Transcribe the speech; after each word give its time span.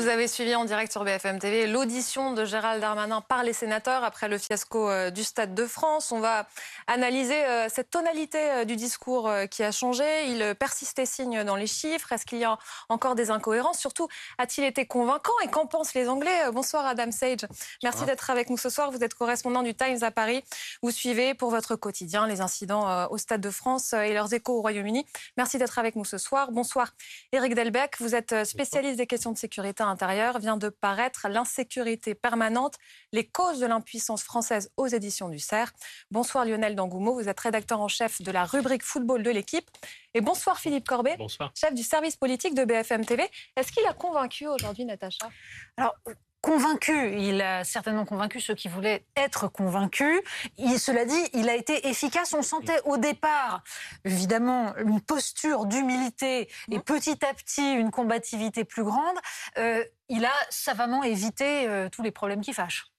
Vous 0.00 0.08
avez 0.08 0.28
suivi 0.28 0.54
en 0.54 0.64
direct 0.64 0.90
sur 0.90 1.04
BFM 1.04 1.38
TV 1.38 1.66
l'audition 1.66 2.32
de 2.32 2.46
Gérald 2.46 2.80
Darmanin 2.80 3.20
par 3.20 3.42
les 3.42 3.52
sénateurs 3.52 4.02
après 4.02 4.28
le 4.28 4.38
fiasco 4.38 4.88
euh, 4.88 5.10
du 5.10 5.22
Stade 5.22 5.54
de 5.54 5.66
France. 5.66 6.10
On 6.10 6.20
va 6.20 6.48
analyser 6.86 7.44
euh, 7.44 7.68
cette 7.68 7.90
tonalité 7.90 8.38
euh, 8.38 8.64
du 8.64 8.76
discours 8.76 9.30
qui 9.50 9.62
a 9.62 9.70
changé. 9.72 10.04
Il 10.28 10.54
persiste 10.54 10.98
et 11.00 11.04
signe 11.04 11.44
dans 11.44 11.54
les 11.54 11.66
chiffres. 11.66 12.10
Est-ce 12.12 12.24
qu'il 12.24 12.38
y 12.38 12.44
a 12.44 12.56
encore 12.88 13.14
des 13.14 13.30
incohérences? 13.30 13.78
Surtout, 13.78 14.08
a-t-il 14.38 14.66
été 14.66 14.86
convaincant? 14.86 15.38
Et 15.44 15.48
qu'en 15.48 15.66
pensent 15.66 15.92
les 15.92 16.08
Anglais? 16.08 16.50
Bonsoir 16.50 16.86
Adam 16.86 17.10
Sage. 17.10 17.46
Merci 17.82 18.06
d'être 18.06 18.30
avec 18.30 18.48
nous 18.48 18.56
ce 18.56 18.70
soir. 18.70 18.90
Vous 18.90 19.04
êtes 19.04 19.12
correspondant 19.12 19.62
du 19.62 19.74
Times 19.74 19.98
à 20.00 20.10
Paris. 20.10 20.42
Vous 20.82 20.92
suivez 20.92 21.34
pour 21.34 21.50
votre 21.50 21.76
quotidien 21.76 22.26
les 22.26 22.40
incidents 22.40 23.06
au 23.10 23.18
Stade 23.18 23.42
de 23.42 23.50
France 23.50 23.92
et 23.92 24.14
leurs 24.14 24.32
échos 24.32 24.56
au 24.56 24.60
Royaume-Uni. 24.62 25.04
Merci 25.36 25.58
d'être 25.58 25.78
avec 25.78 25.94
nous 25.94 26.06
ce 26.06 26.16
soir. 26.16 26.52
Bonsoir 26.52 26.94
Éric 27.32 27.54
Delbecq. 27.54 27.96
Vous 28.00 28.14
êtes 28.14 28.46
spécialiste 28.46 28.96
des 28.96 29.06
questions 29.06 29.32
de 29.32 29.38
sécurité 29.38 29.82
intérieure. 29.90 30.38
Vient 30.38 30.56
de 30.56 30.68
paraître 30.68 31.28
L'insécurité 31.28 32.14
permanente, 32.14 32.76
les 33.12 33.26
causes 33.26 33.60
de 33.60 33.66
l'impuissance 33.66 34.22
française 34.22 34.70
aux 34.76 34.86
éditions 34.86 35.28
du 35.28 35.38
CERF. 35.38 35.72
Bonsoir 36.10 36.44
Lionel 36.44 36.74
Dangoumeau, 36.74 37.14
vous 37.14 37.28
êtes 37.28 37.40
rédacteur 37.40 37.80
en 37.80 37.88
chef 37.88 38.22
de 38.22 38.30
la 38.30 38.44
rubrique 38.44 38.82
football 38.82 39.22
de 39.22 39.30
l'équipe. 39.30 39.68
Et 40.14 40.20
bonsoir 40.20 40.58
Philippe 40.58 40.88
Corbet, 40.88 41.18
chef 41.54 41.74
du 41.74 41.82
service 41.82 42.16
politique 42.16 42.54
de 42.54 42.64
BFM 42.64 43.04
TV. 43.04 43.28
Est-ce 43.56 43.70
qu'il 43.72 43.86
a 43.86 43.92
convaincu 43.92 44.46
aujourd'hui 44.46 44.84
Natacha? 44.84 45.28
Alors, 45.76 45.94
convaincu. 46.40 47.16
Il 47.18 47.40
a 47.42 47.64
certainement 47.64 48.04
convaincu 48.04 48.40
ceux 48.40 48.54
qui 48.54 48.68
voulaient 48.68 49.04
être 49.16 49.48
convaincus. 49.48 50.20
Il, 50.58 50.78
cela 50.78 51.04
dit, 51.04 51.22
il 51.32 51.48
a 51.48 51.54
été 51.54 51.88
efficace. 51.88 52.34
On 52.34 52.42
sentait 52.42 52.80
au 52.84 52.96
départ, 52.96 53.62
évidemment, 54.04 54.74
une 54.76 55.00
posture 55.00 55.66
d'humilité 55.66 56.48
et 56.70 56.78
mmh. 56.78 56.82
petit 56.82 57.24
à 57.24 57.34
petit 57.34 57.74
une 57.74 57.90
combativité 57.90 58.64
plus 58.64 58.84
grande. 58.84 59.16
Euh, 59.58 59.84
il 60.08 60.24
a 60.24 60.32
savamment 60.48 61.02
évité 61.02 61.68
euh, 61.68 61.88
tous 61.88 62.02
les 62.02 62.10
problèmes 62.10 62.40
qui 62.40 62.52
fâchent. 62.52 62.89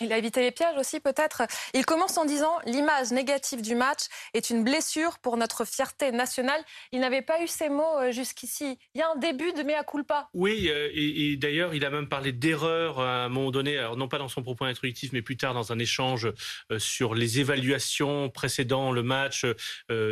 Il 0.00 0.12
a 0.12 0.18
évité 0.18 0.40
les 0.40 0.50
pièges 0.50 0.76
aussi 0.78 1.00
peut-être. 1.00 1.42
Il 1.74 1.84
commence 1.84 2.16
en 2.18 2.24
disant 2.24 2.58
l'image 2.66 3.10
négative 3.10 3.62
du 3.62 3.74
match 3.74 4.04
est 4.34 4.50
une 4.50 4.64
blessure 4.64 5.18
pour 5.18 5.36
notre 5.36 5.64
fierté 5.64 6.12
nationale. 6.12 6.60
Il 6.92 7.00
n'avait 7.00 7.22
pas 7.22 7.42
eu 7.42 7.48
ces 7.48 7.68
mots 7.68 7.98
euh, 7.98 8.12
jusqu'ici. 8.12 8.78
Il 8.94 8.98
y 8.98 9.02
a 9.02 9.10
un 9.10 9.16
début 9.16 9.52
de 9.52 9.62
mea 9.62 9.82
culpa. 9.84 10.28
Oui, 10.34 10.68
euh, 10.68 10.88
et, 10.92 11.36
d'ailleurs 11.36 11.74
il 11.74 11.84
a 11.84 11.90
même 11.90 12.08
parlé 12.08 12.32
d'erreur 12.32 13.00
à 13.00 13.24
un 13.24 13.28
moment 13.28 13.50
donné, 13.50 13.78
alors 13.78 13.96
non 13.96 14.08
pas 14.08 14.18
dans 14.18 14.28
son 14.28 14.42
propos 14.42 14.64
introductif, 14.64 15.12
mais 15.12 15.22
plus 15.22 15.36
tard 15.36 15.54
dans 15.54 15.72
un 15.72 15.78
échange 15.78 16.32
euh, 16.70 16.78
sur 16.78 17.14
les 17.14 17.40
évaluations 17.40 18.28
précédant 18.30 18.92
le 18.92 19.02
match, 19.02 19.46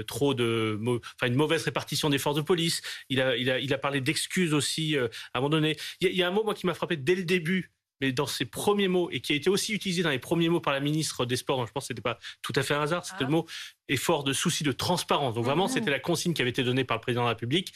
trop 0.07 0.35
de, 0.35 0.79
enfin 1.17 1.27
une 1.27 1.35
mauvaise 1.35 1.63
répartition 1.63 2.11
des 2.11 2.19
forces 2.19 2.37
de 2.37 2.42
police. 2.42 2.83
Il 3.09 3.20
a, 3.20 3.37
il 3.37 3.51
a, 3.51 3.59
il 3.59 3.73
a 3.73 3.79
parlé 3.79 4.01
d'excuses 4.01 4.55
aussi 4.55 4.97
à 4.97 5.09
un 5.35 5.41
moment 5.41 5.51
donné. 5.51 5.77
Il 6.01 6.07
y, 6.07 6.11
a, 6.11 6.13
il 6.13 6.17
y 6.17 6.23
a 6.23 6.29
un 6.29 6.31
mot 6.31 6.45
moi 6.45 6.55
qui 6.55 6.67
m'a 6.67 6.75
frappé 6.75 6.97
dès 6.97 7.15
le 7.15 7.25
début 7.25 7.70
mais 8.01 8.13
dans 8.13 8.27
ses 8.27 8.45
premiers 8.45 8.89
mots, 8.89 9.11
et 9.11 9.21
qui 9.21 9.33
a 9.33 9.37
été 9.37 9.51
aussi 9.51 9.73
utilisé 9.73 10.03
dans 10.03 10.11
les 10.11 10.19
premiers 10.19 10.49
mots 10.49 10.61
par 10.61 10.73
la 10.73 10.81
ministre 10.81 11.27
des 11.27 11.37
Sports, 11.37 11.67
je 11.67 11.73
pense 11.73 11.85
que 11.85 11.89
ce 11.89 11.93
n'était 11.93 12.03
pas 12.03 12.19
tout 12.43 12.53
à 12.57 12.63
fait 12.63 12.75
un 12.75 12.83
hasard, 12.83 13.05
c'était 13.05 13.25
le 13.25 13.29
ah. 13.29 13.33
mot 13.33 13.47
effort 13.89 14.25
de 14.25 14.33
souci 14.33 14.65
de 14.65 14.73
transparence. 14.73 15.35
Donc 15.35 15.45
vraiment, 15.45 15.67
mmh. 15.67 15.71
c'était 15.71 15.91
la 15.91 16.01
consigne 16.01 16.35
qui 16.35 16.43
avait 16.43 16.51
été 16.51 16.63
donnée 16.63 16.85
par 16.85 16.97
le 16.97 17.01
président 17.01 17.23
de 17.23 17.27
la 17.27 17.31
République. 17.31 17.73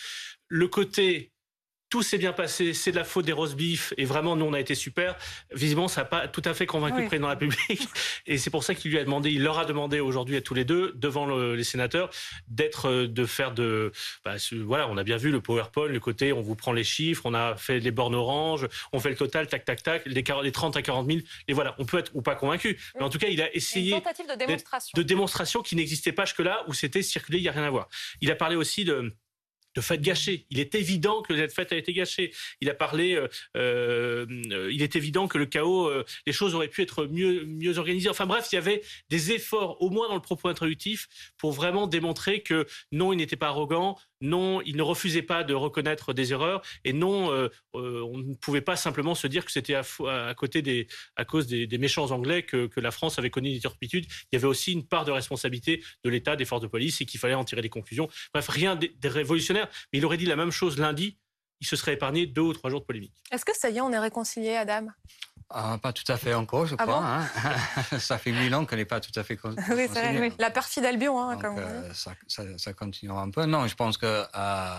Le 0.48 0.68
côté 0.68 1.31
tout 1.92 2.02
s'est 2.02 2.16
bien 2.16 2.32
passé, 2.32 2.72
c'est 2.72 2.90
de 2.90 2.96
la 2.96 3.04
faute 3.04 3.26
des 3.26 3.32
roast 3.32 3.54
beef, 3.54 3.92
et 3.98 4.06
vraiment, 4.06 4.34
nous, 4.34 4.46
on 4.46 4.54
a 4.54 4.60
été 4.60 4.74
super. 4.74 5.14
Visiblement, 5.52 5.88
ça 5.88 6.00
n'a 6.00 6.04
pas 6.06 6.26
tout 6.26 6.40
à 6.46 6.54
fait 6.54 6.64
convaincu 6.64 7.02
le 7.02 7.06
président 7.06 7.28
de 7.28 7.34
la 7.34 7.38
République, 7.38 7.86
et 8.26 8.38
c'est 8.38 8.48
pour 8.48 8.64
ça 8.64 8.74
qu'il 8.74 8.92
lui 8.92 8.98
a 8.98 9.04
demandé, 9.04 9.30
il 9.30 9.42
leur 9.42 9.58
a 9.58 9.66
demandé 9.66 10.00
aujourd'hui 10.00 10.36
à 10.36 10.40
tous 10.40 10.54
les 10.54 10.64
deux, 10.64 10.92
devant 10.94 11.26
les 11.26 11.64
sénateurs, 11.64 12.08
d'être, 12.48 12.88
euh, 12.88 13.06
de 13.06 13.26
faire 13.26 13.52
de, 13.52 13.92
bah, 14.24 14.36
voilà, 14.64 14.88
on 14.88 14.96
a 14.96 15.04
bien 15.04 15.18
vu 15.18 15.30
le 15.30 15.42
PowerPoint, 15.42 15.86
le 15.86 16.00
côté, 16.00 16.32
on 16.32 16.40
vous 16.40 16.54
prend 16.54 16.72
les 16.72 16.82
chiffres, 16.82 17.26
on 17.26 17.34
a 17.34 17.56
fait 17.56 17.78
les 17.78 17.90
bornes 17.90 18.14
orange, 18.14 18.66
on 18.94 18.98
fait 18.98 19.10
le 19.10 19.16
total, 19.16 19.46
tac, 19.46 19.66
tac, 19.66 19.82
tac, 19.82 20.02
les, 20.06 20.22
30 20.24 20.78
à 20.78 20.80
40 20.80 21.06
000, 21.06 21.18
et 21.46 21.52
voilà, 21.52 21.74
on 21.76 21.84
peut 21.84 21.98
être 21.98 22.10
ou 22.14 22.22
pas 22.22 22.36
convaincu, 22.36 22.80
mais 22.94 23.02
en 23.02 23.10
tout 23.10 23.18
cas, 23.18 23.28
il 23.28 23.42
a 23.42 23.54
essayé. 23.54 23.96
Une 23.96 24.00
tentative 24.00 24.30
de 24.30 24.38
démonstration. 24.38 24.92
De 24.96 25.02
démonstration 25.02 25.60
qui 25.60 25.76
n'existait 25.76 26.12
pas 26.12 26.24
jusque-là, 26.24 26.64
où 26.68 26.72
c'était 26.72 27.02
circulé, 27.02 27.36
il 27.36 27.42
n'y 27.42 27.48
a 27.50 27.52
rien 27.52 27.64
à 27.64 27.70
voir. 27.70 27.90
Il 28.22 28.30
a 28.30 28.34
parlé 28.34 28.56
aussi 28.56 28.86
de, 28.86 29.14
de 29.74 29.80
fait 29.80 30.00
gâchées. 30.00 30.46
Il 30.50 30.60
est 30.60 30.74
évident 30.74 31.22
que 31.22 31.36
cette 31.36 31.52
fête 31.52 31.72
a 31.72 31.76
été 31.76 31.92
gâchée. 31.92 32.32
Il 32.60 32.68
a 32.68 32.74
parlé, 32.74 33.14
euh, 33.14 33.28
euh, 33.56 34.70
il 34.72 34.82
est 34.82 34.96
évident 34.96 35.28
que 35.28 35.38
le 35.38 35.46
chaos, 35.46 35.86
euh, 35.86 36.04
les 36.26 36.32
choses 36.32 36.54
auraient 36.54 36.68
pu 36.68 36.82
être 36.82 37.06
mieux, 37.06 37.44
mieux 37.44 37.78
organisées. 37.78 38.08
Enfin 38.08 38.26
bref, 38.26 38.48
il 38.52 38.56
y 38.56 38.58
avait 38.58 38.82
des 39.08 39.32
efforts, 39.32 39.80
au 39.80 39.90
moins 39.90 40.08
dans 40.08 40.14
le 40.14 40.20
propos 40.20 40.48
introductif, 40.48 41.08
pour 41.38 41.52
vraiment 41.52 41.86
démontrer 41.86 42.42
que 42.42 42.66
non, 42.90 43.12
il 43.12 43.16
n'était 43.16 43.36
pas 43.36 43.48
arrogant, 43.48 43.98
non, 44.20 44.60
il 44.62 44.76
ne 44.76 44.82
refusait 44.82 45.22
pas 45.22 45.42
de 45.42 45.54
reconnaître 45.54 46.12
des 46.12 46.32
erreurs, 46.32 46.62
et 46.84 46.92
non, 46.92 47.48
on 47.72 48.18
ne 48.18 48.34
pouvait 48.34 48.60
pas 48.60 48.76
simplement 48.76 49.16
se 49.16 49.26
dire 49.26 49.44
que 49.44 49.50
c'était 49.50 49.74
à, 49.74 50.34
côté 50.36 50.62
des, 50.62 50.86
à 51.16 51.24
cause 51.24 51.48
des, 51.48 51.78
méchants 51.78 52.10
Anglais 52.12 52.44
que, 52.44 52.66
que, 52.66 52.78
la 52.78 52.92
France 52.92 53.18
avait 53.18 53.30
connu 53.30 53.52
des 53.52 53.58
turpitudes. 53.58 54.04
Il 54.30 54.34
y 54.34 54.36
avait 54.36 54.46
aussi 54.46 54.72
une 54.72 54.86
part 54.86 55.04
de 55.04 55.10
responsabilité 55.10 55.82
de 56.04 56.10
l'État, 56.10 56.36
des 56.36 56.44
forces 56.44 56.62
de 56.62 56.68
police, 56.68 57.00
et 57.00 57.06
qu'il 57.06 57.18
fallait 57.18 57.34
en 57.34 57.44
tirer 57.44 57.62
des 57.62 57.68
conclusions. 57.68 58.08
Bref, 58.32 58.48
rien 58.48 58.76
de 58.76 59.08
révolutionnaire 59.08 59.61
mais 59.92 59.98
il 59.98 60.06
aurait 60.06 60.16
dit 60.16 60.26
la 60.26 60.36
même 60.36 60.50
chose 60.50 60.78
lundi, 60.78 61.18
il 61.60 61.66
se 61.66 61.76
serait 61.76 61.94
épargné 61.94 62.26
deux 62.26 62.42
ou 62.42 62.52
trois 62.52 62.70
jours 62.70 62.80
de 62.80 62.86
polémique. 62.86 63.14
Est-ce 63.30 63.44
que 63.44 63.56
ça 63.56 63.70
y 63.70 63.78
est, 63.78 63.80
on 63.80 63.92
est 63.92 63.98
réconcilié, 63.98 64.56
Adam? 64.56 64.88
Ah, 65.54 65.78
pas 65.80 65.92
tout 65.92 66.04
à 66.08 66.16
fait 66.16 66.32
encore, 66.32 66.66
je 66.66 66.74
ah 66.78 66.82
crois. 66.84 67.04
hein. 67.04 67.98
ça 67.98 68.16
fait 68.16 68.32
mille 68.32 68.54
ans 68.54 68.64
qu'elle 68.64 68.78
n'est 68.78 68.84
pas 68.86 69.00
tout 69.00 69.12
à 69.16 69.22
fait 69.22 69.38
oui, 69.44 69.88
c'est 69.92 70.20
oui. 70.20 70.32
La 70.38 70.50
perfide 70.50 70.84
Albion, 70.84 71.20
hein, 71.20 71.36
comme 71.36 71.58
euh, 71.58 71.92
ça, 71.92 72.14
ça, 72.26 72.44
ça, 72.56 72.72
continuera 72.72 73.22
un 73.22 73.30
peu. 73.30 73.44
Non, 73.44 73.66
je 73.66 73.74
pense 73.74 73.98
que 73.98 74.24
euh, 74.34 74.78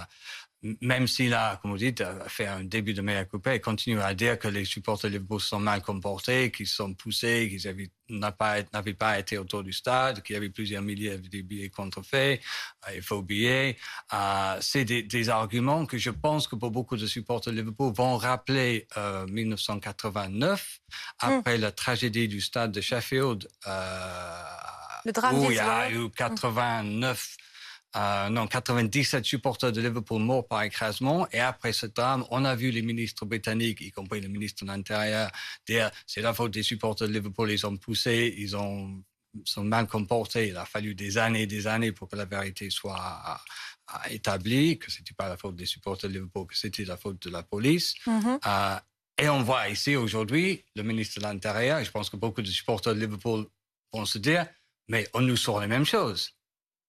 même 0.81 1.07
s'il 1.07 1.33
a, 1.33 1.57
comme 1.61 1.71
vous 1.71 1.77
dites, 1.77 2.03
fait 2.27 2.47
un 2.47 2.63
début 2.63 2.93
de 2.93 3.01
meilleur 3.01 3.27
coupé, 3.27 3.55
il 3.55 3.61
continue 3.61 3.99
à 3.99 4.13
dire 4.13 4.39
que 4.39 4.47
les 4.47 4.63
supporters 4.63 5.09
de 5.09 5.15
Liverpool 5.15 5.41
sont 5.41 5.59
mal 5.59 5.81
comportés, 5.81 6.51
qu'ils 6.51 6.67
sont 6.67 6.93
poussés, 6.93 7.49
qu'ils 7.49 7.89
n'avaient 8.09 8.93
pas, 8.93 9.19
été 9.19 9.37
autour 9.37 9.63
du 9.63 9.73
stade, 9.73 10.23
qu'il 10.23 10.35
y 10.35 10.37
avait 10.37 10.49
plusieurs 10.49 10.81
milliers 10.81 11.17
de 11.17 11.41
billets 11.41 11.69
contrefaits, 11.69 12.41
euh, 12.87 12.95
il 12.95 13.01
faut 13.01 13.17
oublier. 13.17 13.77
Euh, 14.13 14.57
c'est 14.61 14.85
des, 14.85 15.29
arguments 15.29 15.85
que 15.85 15.97
je 15.97 16.09
pense 16.09 16.47
que 16.47 16.55
pour 16.55 16.71
beaucoup 16.71 16.97
de 16.97 17.07
supporters 17.07 17.53
de 17.53 17.59
Liverpool 17.59 17.93
vont 17.93 18.17
rappeler 18.17 18.87
1989, 19.29 20.79
euh, 21.23 21.27
hmm. 21.27 21.39
après 21.39 21.57
la 21.57 21.71
tragédie 21.71 22.27
du 22.27 22.41
stade 22.41 22.71
de 22.71 22.81
Sheffield. 22.81 23.47
le 23.65 25.11
drame 25.11 25.39
où 25.39 25.51
il 25.51 25.57
y 25.57 25.59
a 25.59 25.91
eu 25.91 26.09
89 26.09 27.37
euh, 27.95 28.29
non, 28.29 28.47
97 28.47 29.23
supporters 29.23 29.71
de 29.71 29.81
Liverpool 29.81 30.21
morts 30.21 30.47
par 30.47 30.63
écrasement. 30.63 31.27
Et 31.31 31.39
après 31.39 31.73
ce 31.73 31.85
drame, 31.85 32.25
on 32.31 32.43
a 32.45 32.55
vu 32.55 32.71
les 32.71 32.81
ministres 32.81 33.25
britanniques, 33.25 33.81
y 33.81 33.91
compris 33.91 34.21
le 34.21 34.29
ministre 34.29 34.63
de 34.63 34.69
l'Intérieur, 34.69 35.31
dire 35.67 35.91
c'est 36.07 36.21
la 36.21 36.33
faute 36.33 36.51
des 36.51 36.63
supporters 36.63 37.07
de 37.07 37.13
Liverpool, 37.13 37.51
ils 37.51 37.65
ont 37.65 37.77
poussé, 37.77 38.33
ils 38.37 38.55
ont 38.55 39.03
sont 39.45 39.63
mal 39.63 39.87
comportés. 39.87 40.49
Il 40.49 40.57
a 40.57 40.65
fallu 40.65 40.95
des 40.95 41.17
années 41.17 41.43
et 41.43 41.47
des 41.47 41.67
années 41.67 41.91
pour 41.91 42.07
que 42.07 42.15
la 42.15 42.25
vérité 42.25 42.69
soit 42.69 43.41
euh, 43.89 44.09
établie, 44.09 44.77
que 44.77 44.91
c'était 44.91 45.13
pas 45.13 45.27
la 45.27 45.37
faute 45.37 45.55
des 45.55 45.65
supporters 45.65 46.09
de 46.09 46.15
Liverpool, 46.15 46.47
que 46.47 46.57
c'était 46.57 46.85
la 46.85 46.97
faute 46.97 47.21
de 47.21 47.29
la 47.31 47.43
police. 47.43 47.95
Mm-hmm. 48.05 48.39
Euh, 48.45 48.79
et 49.17 49.29
on 49.29 49.43
voit 49.43 49.69
ici 49.69 49.95
aujourd'hui 49.95 50.63
le 50.75 50.83
ministre 50.83 51.19
de 51.19 51.23
l'Intérieur, 51.23 51.79
et 51.79 51.85
je 51.85 51.91
pense 51.91 52.09
que 52.09 52.17
beaucoup 52.17 52.41
de 52.41 52.47
supporters 52.47 52.95
de 52.95 52.99
Liverpool 52.99 53.45
vont 53.91 54.05
se 54.05 54.17
dire, 54.17 54.47
mais 54.87 55.07
on 55.13 55.21
nous 55.21 55.37
sort 55.37 55.59
les 55.59 55.67
mêmes 55.67 55.85
choses 55.85 56.31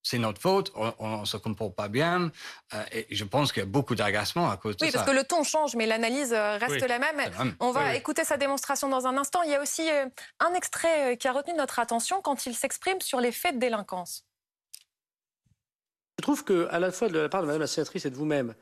c'est 0.04 0.18
notre 0.18 0.40
faute, 0.40 0.70
on 0.98 1.20
ne 1.20 1.24
se 1.24 1.38
comporte 1.38 1.74
pas 1.74 1.88
bien. 1.88 2.30
Euh, 2.74 2.82
et 2.92 3.06
je 3.10 3.24
pense 3.24 3.52
qu'il 3.52 3.62
y 3.62 3.66
a 3.66 3.68
beaucoup 3.68 3.94
d'agacement 3.94 4.50
à 4.50 4.58
cause 4.58 4.76
de 4.76 4.80
ça. 4.80 4.86
Oui, 4.86 4.92
parce 4.92 5.06
que 5.06 5.14
le 5.14 5.24
ton 5.24 5.42
change, 5.42 5.74
mais 5.76 5.86
l'analyse 5.86 6.32
euh, 6.34 6.58
reste 6.58 6.86
la, 6.86 6.98
même. 6.98 7.16
On 7.58 7.72
va 7.72 7.96
écouter 7.96 8.22
sa 8.22 8.36
démonstration 8.36 8.88
dans 8.88 9.06
un 9.06 9.16
instant. 9.16 9.42
Il 9.42 9.50
y 9.50 9.54
a 9.54 9.62
aussi 9.62 9.90
euh, 9.90 10.04
un 10.40 10.52
extrait 10.52 11.16
qui 11.16 11.26
a 11.26 11.32
retenu 11.32 11.54
notre 11.54 11.78
attention 11.78 12.20
quand 12.22 12.44
il 12.44 12.54
s'exprime 12.54 13.00
sur 13.00 13.18
les 13.18 13.32
faits 13.32 13.54
de 13.54 13.60
délinquance. 13.60 14.24
Je 16.18 16.22
trouve 16.22 16.44
qu'à 16.44 16.78
la 16.78 16.92
fois 16.92 17.08
de 17.08 17.18
la 17.18 17.28
part 17.30 17.40
de 17.40 17.46
Mme 17.46 17.62
la 17.62 17.66
sénatrice 17.66 18.04
et 18.04 18.10
de 18.10 18.14
vous-même, 18.14 18.54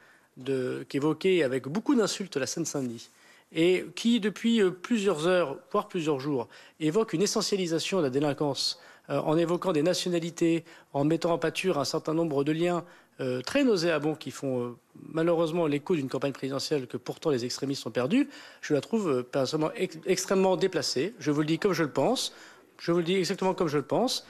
qu'évoquez 0.89 1.43
avec 1.43 1.67
beaucoup 1.67 1.95
d'insultes 1.97 2.37
la 2.37 2.47
Seine-Saint-Denis, 2.47 3.11
et 3.55 3.85
qui, 3.95 4.21
depuis 4.21 4.63
plusieurs 4.71 5.27
heures, 5.27 5.59
voire 5.71 5.89
plusieurs 5.89 6.19
jours, 6.21 6.49
évoque 6.81 7.13
une 7.13 7.23
essentialisation 7.23 7.99
de 7.99 8.05
la 8.05 8.11
délinquance 8.11 8.81
euh, 8.81 8.92
en 9.09 9.37
évoquant 9.37 9.73
des 9.73 9.83
nationalités, 9.83 10.65
en 10.93 11.05
mettant 11.05 11.33
en 11.33 11.39
pâture 11.39 11.79
un 11.79 11.85
certain 11.85 12.15
nombre 12.15 12.45
de 12.45 12.53
liens 12.53 12.85
euh, 13.21 13.43
très 13.43 13.63
nauséabonds 13.63 14.15
qui 14.15 14.31
font 14.31 14.61
euh, 14.61 14.77
malheureusement 15.13 15.67
l'écho 15.67 15.95
d'une 15.95 16.09
campagne 16.09 16.33
présidentielle 16.33 16.87
que 16.87 16.97
pourtant 16.97 17.31
les 17.31 17.45
extrémistes 17.45 17.87
ont 17.87 17.91
perdue, 17.91 18.29
je 18.63 18.73
la 18.73 18.81
trouve 18.81 19.23
personnellement 19.23 19.73
extrêmement 20.07 20.57
déplacée. 20.57 21.15
Je 21.19 21.31
vous 21.31 21.41
le 21.41 21.47
dis 21.47 21.59
comme 21.59 21.75
je 21.75 21.83
le 21.83 21.91
pense. 21.91 22.33
Je 22.79 22.91
vous 22.91 22.99
le 22.99 23.05
dis 23.05 23.17
exactement 23.17 23.55
comme 23.55 23.69
je 23.69 23.77
le 23.77 23.85
pense. 23.85 24.27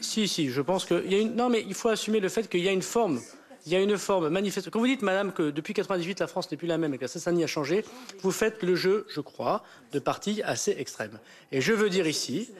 Si, 0.00 0.28
si, 0.28 0.48
je 0.48 0.60
pense 0.62 0.86
qu'il 0.86 1.12
y 1.12 1.14
a 1.14 1.18
une. 1.18 1.36
Non, 1.36 1.50
mais 1.50 1.62
il 1.66 1.74
faut 1.74 1.88
assumer 1.88 2.20
le 2.20 2.28
fait 2.28 2.48
qu'il 2.48 2.60
y 2.60 2.68
a 2.68 2.72
une 2.72 2.82
forme 2.82 3.20
il 3.66 3.72
y 3.72 3.76
a 3.76 3.80
une 3.80 3.98
forme 3.98 4.28
manifeste. 4.28 4.70
Quand 4.70 4.78
vous 4.78 4.86
dites, 4.86 5.02
madame, 5.02 5.32
que 5.32 5.50
depuis 5.50 5.74
98, 5.74 6.20
la 6.20 6.26
France 6.26 6.50
n'est 6.50 6.56
plus 6.56 6.66
la 6.66 6.78
même 6.78 6.94
et 6.94 6.96
que 6.96 7.02
la 7.02 7.08
Seine-Saint-Denis 7.08 7.44
a 7.44 7.48
changé, 7.48 7.84
vous 8.22 8.30
faites 8.30 8.62
le 8.62 8.74
jeu, 8.74 9.06
je 9.08 9.20
crois, 9.20 9.62
de 9.92 9.98
partis 9.98 10.42
assez 10.42 10.74
extrêmes. 10.78 11.18
Et 11.52 11.60
je 11.60 11.72
veux 11.72 11.90
dire 11.90 12.06
ici, 12.06 12.50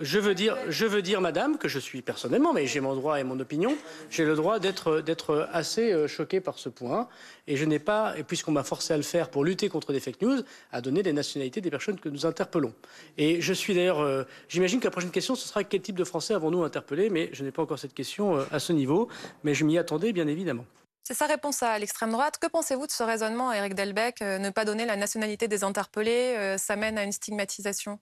je 0.00 0.18
veux 0.18 0.34
dire, 0.34 0.56
je 0.68 0.86
veux 0.86 1.02
dire, 1.02 1.20
madame, 1.20 1.58
que 1.58 1.68
je 1.68 1.78
suis 1.78 2.02
personnellement, 2.02 2.52
mais 2.52 2.66
j'ai 2.66 2.80
mon 2.80 2.94
droit 2.94 3.20
et 3.20 3.24
mon 3.24 3.38
opinion, 3.40 3.76
j'ai 4.10 4.24
le 4.24 4.34
droit 4.34 4.58
d'être 4.58 5.48
assez 5.52 5.92
euh, 5.92 6.08
choqué 6.08 6.40
par 6.40 6.58
ce 6.58 6.68
point. 6.68 7.08
Et 7.46 7.56
je 7.56 7.64
n'ai 7.64 7.78
pas, 7.78 8.16
et 8.16 8.22
puisqu'on 8.22 8.52
m'a 8.52 8.62
forcé 8.62 8.94
à 8.94 8.96
le 8.96 9.02
faire 9.02 9.28
pour 9.28 9.44
lutter 9.44 9.68
contre 9.68 9.92
des 9.92 10.00
fake 10.00 10.22
news, 10.22 10.42
à 10.70 10.80
donner 10.80 11.02
les 11.02 11.12
nationalités 11.12 11.60
des 11.60 11.70
personnes 11.70 11.98
que 11.98 12.08
nous 12.08 12.26
interpellons. 12.26 12.74
Et 13.18 13.40
je 13.40 13.52
suis 13.52 13.74
d'ailleurs, 13.74 14.00
euh, 14.00 14.24
j'imagine 14.48 14.80
que 14.80 14.84
la 14.84 14.90
prochaine 14.90 15.10
question, 15.10 15.34
ce 15.34 15.48
sera 15.48 15.64
quel 15.64 15.82
type 15.82 15.96
de 15.96 16.04
Français 16.04 16.34
avons-nous 16.34 16.62
interpellé, 16.62 17.10
mais 17.10 17.30
je 17.32 17.44
n'ai 17.44 17.50
pas 17.50 17.62
encore 17.62 17.78
cette 17.78 17.94
question 17.94 18.36
euh, 18.36 18.44
à 18.50 18.58
ce 18.58 18.72
niveau, 18.72 19.08
mais 19.44 19.54
je 19.54 19.64
m'y 19.64 19.78
attendais, 19.78 20.12
bien 20.12 20.26
évidemment. 20.26 20.64
C'est 21.04 21.14
sa 21.14 21.26
réponse 21.26 21.64
à 21.64 21.78
l'extrême 21.80 22.12
droite. 22.12 22.38
Que 22.40 22.46
pensez-vous 22.46 22.86
de 22.86 22.92
ce 22.92 23.02
raisonnement, 23.02 23.52
Eric 23.52 23.74
Delbecq 23.74 24.20
Ne 24.20 24.50
pas 24.50 24.64
donner 24.64 24.86
la 24.86 24.94
nationalité 24.94 25.48
des 25.48 25.64
interpellés, 25.64 26.56
ça 26.58 26.76
mène 26.76 26.96
à 26.96 27.02
une 27.02 27.10
stigmatisation? 27.10 27.98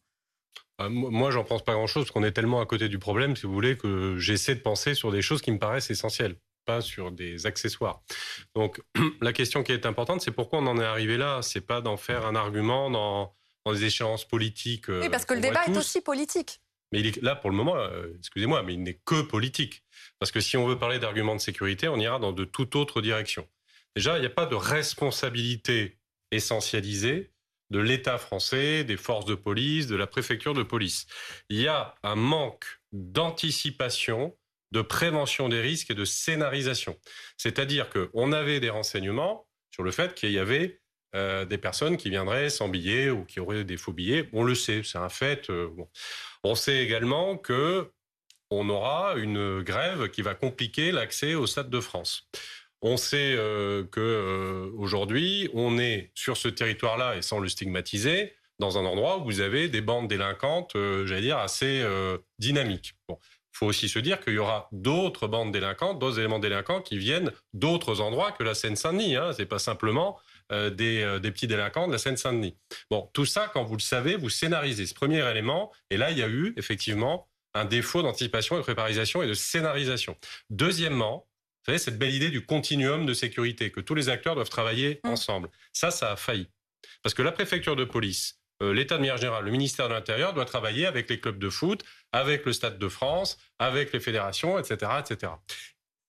Moi, 0.89 1.31
j'en 1.31 1.45
pense 1.45 1.65
pas 1.65 1.75
grand-chose 1.75 2.05
parce 2.05 2.11
qu'on 2.11 2.25
est 2.25 2.33
tellement 2.33 2.61
à 2.61 2.67
côté 2.67 2.89
du 2.89 2.99
problème, 2.99 3.37
si 3.37 3.47
vous 3.47 3.53
voulez, 3.53 3.77
que 3.77 4.17
j'essaie 4.19 4.55
de 4.55 4.61
penser 4.61 4.95
sur 4.95 5.13
des 5.13 5.23
choses 5.23 5.43
qui 5.43 5.53
me 5.53 5.59
paraissent 5.59 5.91
essentielles, 5.91 6.37
pas 6.65 6.81
sur 6.81 7.13
des 7.13 7.47
accessoires. 7.47 8.03
Donc, 8.55 8.81
la 9.21 9.33
question 9.33 9.63
qui 9.63 9.73
est 9.73 9.85
importante, 9.85 10.23
c'est 10.23 10.31
pourquoi 10.31 10.61
on 10.61 10.67
en 10.67 10.79
est 10.79 10.85
arrivé 10.85 11.17
là? 11.17 11.41
C'est 11.43 11.61
pas 11.61 11.81
d'en 11.81 11.97
faire 11.97 12.25
un 12.25 12.35
argument 12.35 12.91
dans, 12.91 13.35
dans 13.67 13.73
des 13.73 13.85
échéances 13.85 14.25
politiques. 14.25 14.89
Euh, 14.89 15.03
oui, 15.03 15.09
parce 15.11 15.25
que 15.25 15.35
le 15.35 15.41
débat 15.41 15.67
est 15.67 15.77
aussi 15.77 16.01
politique. 16.01 16.61
Mais 16.93 17.03
là, 17.23 17.37
pour 17.37 17.51
le 17.51 17.57
moment, 17.57 17.77
euh, 17.77 18.09
excusez-moi, 18.19 18.63
mais 18.63 18.75
il 18.75 18.83
n'est 18.83 19.01
que 19.05 19.23
politique. 19.23 19.85
Parce 20.19 20.33
que 20.33 20.41
si 20.41 20.57
on 20.57 20.67
veut 20.67 20.79
parler 20.79 20.99
d'arguments 20.99 21.37
de 21.37 21.41
sécurité, 21.41 21.89
on 21.89 21.97
ira 21.97 22.19
dans 22.19 22.33
de 22.33 22.45
toute 22.45 22.75
autre 22.75 23.01
direction. 23.01 23.47
Déjà, 23.95 24.17
il 24.17 24.21
n'y 24.21 24.27
a 24.27 24.31
pas 24.31 24.47
de 24.47 24.55
responsabilité 24.55 25.99
essentialisée 26.31 27.31
de 27.71 27.79
l'État 27.79 28.19
français, 28.19 28.85
des 28.85 28.97
forces 28.97 29.27
de 29.27 29.35
police, 29.35 29.87
de 29.87 29.97
la 29.97 30.07
préfecture 30.07 30.55
de 30.55 30.63
police. 30.63 31.07
Il 31.49 31.61
y 31.61 31.69
a 31.69 31.95
un 32.03 32.17
manque 32.17 32.65
d'anticipation, 32.93 34.37
de 34.73 34.83
prévention 34.83 35.49
des 35.49 35.61
risques 35.61 35.91
et 35.91 35.95
de 35.95 36.05
scénarisation. 36.05 36.97
C'est-à-dire 37.37 37.89
qu'on 37.91 38.33
avait 38.33 38.61
des 38.61 38.71
renseignements 38.71 39.47
sur 39.71 39.83
le 39.83 39.91
fait 39.91 40.15
qu'il 40.15 40.33
y 40.33 40.39
avait 40.39 40.81
euh, 41.15 41.45
des 41.45 41.59
personnes 41.59 41.97
qui 41.97 42.11
viendraient 42.11 42.51
sans 42.51 42.69
billets 42.69 43.11
ou 43.11 43.25
qui 43.25 43.41
auraient 43.41 43.65
des 43.65 43.77
faux 43.77 43.93
billets. 43.93 44.29
On 44.33 44.45
le 44.45 44.55
sait, 44.55 44.83
c'est 44.85 44.99
un 44.99 45.09
fait. 45.09 45.51
Euh, 45.51 45.69
on 46.45 46.55
sait 46.55 46.79
également 46.79 47.37
que 47.37 47.91
on 48.51 48.69
aura 48.69 49.15
une 49.17 49.63
grève 49.63 50.09
qui 50.11 50.23
va 50.23 50.35
compliquer 50.35 50.91
l'accès 50.91 51.35
au 51.35 51.47
Stade 51.47 51.71
de 51.71 51.81
France. 51.81 52.29
On 52.83 52.97
sait 52.97 53.35
euh, 53.37 53.85
que 53.85 54.01
euh, 54.01 54.71
aujourd'hui, 54.79 55.51
on 55.53 55.79
est 55.79 56.11
sur 56.15 56.37
ce 56.37 56.49
territoire-là 56.49 57.17
et 57.17 57.23
sans 57.23 57.39
le 57.39 57.49
stigmatiser, 57.49 58.35
dans 58.59 58.79
un 58.79 58.85
endroit 58.85 59.19
où 59.19 59.25
vous 59.25 59.41
avez 59.41 59.69
des 59.69 59.81
bandes 59.81 60.09
délinquantes, 60.09 60.77
euh, 60.77 61.07
j'allais 61.07 61.23
dire 61.23 61.39
assez 61.39 61.85
dynamiques. 62.39 62.95
Bon, 63.09 63.19
faut 63.53 63.67
aussi 63.67 63.89
se 63.89 63.99
dire 63.99 64.21
qu'il 64.21 64.35
y 64.35 64.39
aura 64.39 64.69
d'autres 64.73 65.29
bandes 65.29 65.53
délinquantes, 65.53 65.99
d'autres 65.99 66.19
éléments 66.19 66.39
délinquants 66.39 66.81
qui 66.81 66.97
viennent 66.97 67.33
d'autres 67.53 68.01
endroits 68.01 68.33
que 68.33 68.43
la 68.43 68.55
Seine-Saint-Denis. 68.55 69.17
Hein. 69.17 69.33
C'est 69.35 69.47
pas 69.47 69.59
simplement 69.59 70.19
des, 70.51 71.19
des, 71.23 71.31
petits 71.31 71.47
délinquants 71.47 71.87
de 71.87 71.93
la 71.93 71.99
Seine-Saint-Denis. 71.99 72.57
Bon, 72.91 73.09
tout 73.13 73.25
ça, 73.25 73.51
quand 73.53 73.65
vous 73.65 73.77
le 73.77 73.83
savez, 73.83 74.17
vous 74.17 74.31
scénarisez 74.31 74.87
ce 74.87 74.95
premier 74.95 75.29
élément. 75.31 75.73
Et 75.91 75.97
là, 75.97 76.11
il 76.11 76.19
y 76.19 76.23
a 76.23 76.29
eu 76.29 76.55
effectivement 76.57 77.29
un 77.55 77.65
défaut 77.65 78.03
d'anticipation, 78.03 78.57
de 78.57 78.63
préparisation 78.63 79.23
et 79.23 79.27
de 79.27 79.35
scénarisation. 79.35 80.17
Deuxièmement, 80.51 81.27
vous 81.61 81.67
savez, 81.67 81.79
cette 81.79 81.99
belle 81.99 82.15
idée 82.15 82.31
du 82.31 82.45
continuum 82.45 83.05
de 83.05 83.13
sécurité, 83.13 83.71
que 83.71 83.81
tous 83.81 83.95
les 83.95 84.09
acteurs 84.09 84.35
doivent 84.35 84.49
travailler 84.49 85.01
mmh. 85.05 85.09
ensemble. 85.09 85.51
Ça, 85.73 85.91
ça 85.91 86.13
a 86.13 86.17
failli. 86.17 86.49
Parce 87.03 87.15
que 87.15 87.23
la 87.23 87.33
préfecture 87.33 87.77
de 87.77 87.85
police, 87.85 88.41
euh, 88.63 88.73
l'État 88.73 88.97
de 88.97 89.01
manière 89.01 89.19
générale, 89.19 89.45
le 89.45 89.51
ministère 89.51 89.89
de 89.89 89.95
l'Intérieur 89.95 90.33
doit 90.33 90.47
travailler 90.47 90.87
avec 90.87 91.11
les 91.11 91.21
clubs 91.21 91.39
de 91.39 91.51
foot, 91.51 91.85
avec 92.13 92.47
le 92.47 92.53
Stade 92.53 92.79
de 92.79 92.89
France, 92.89 93.39
avec 93.59 93.93
les 93.93 94.01
fédérations, 94.01 94.59
etc., 94.59 94.93
etc. 95.01 95.33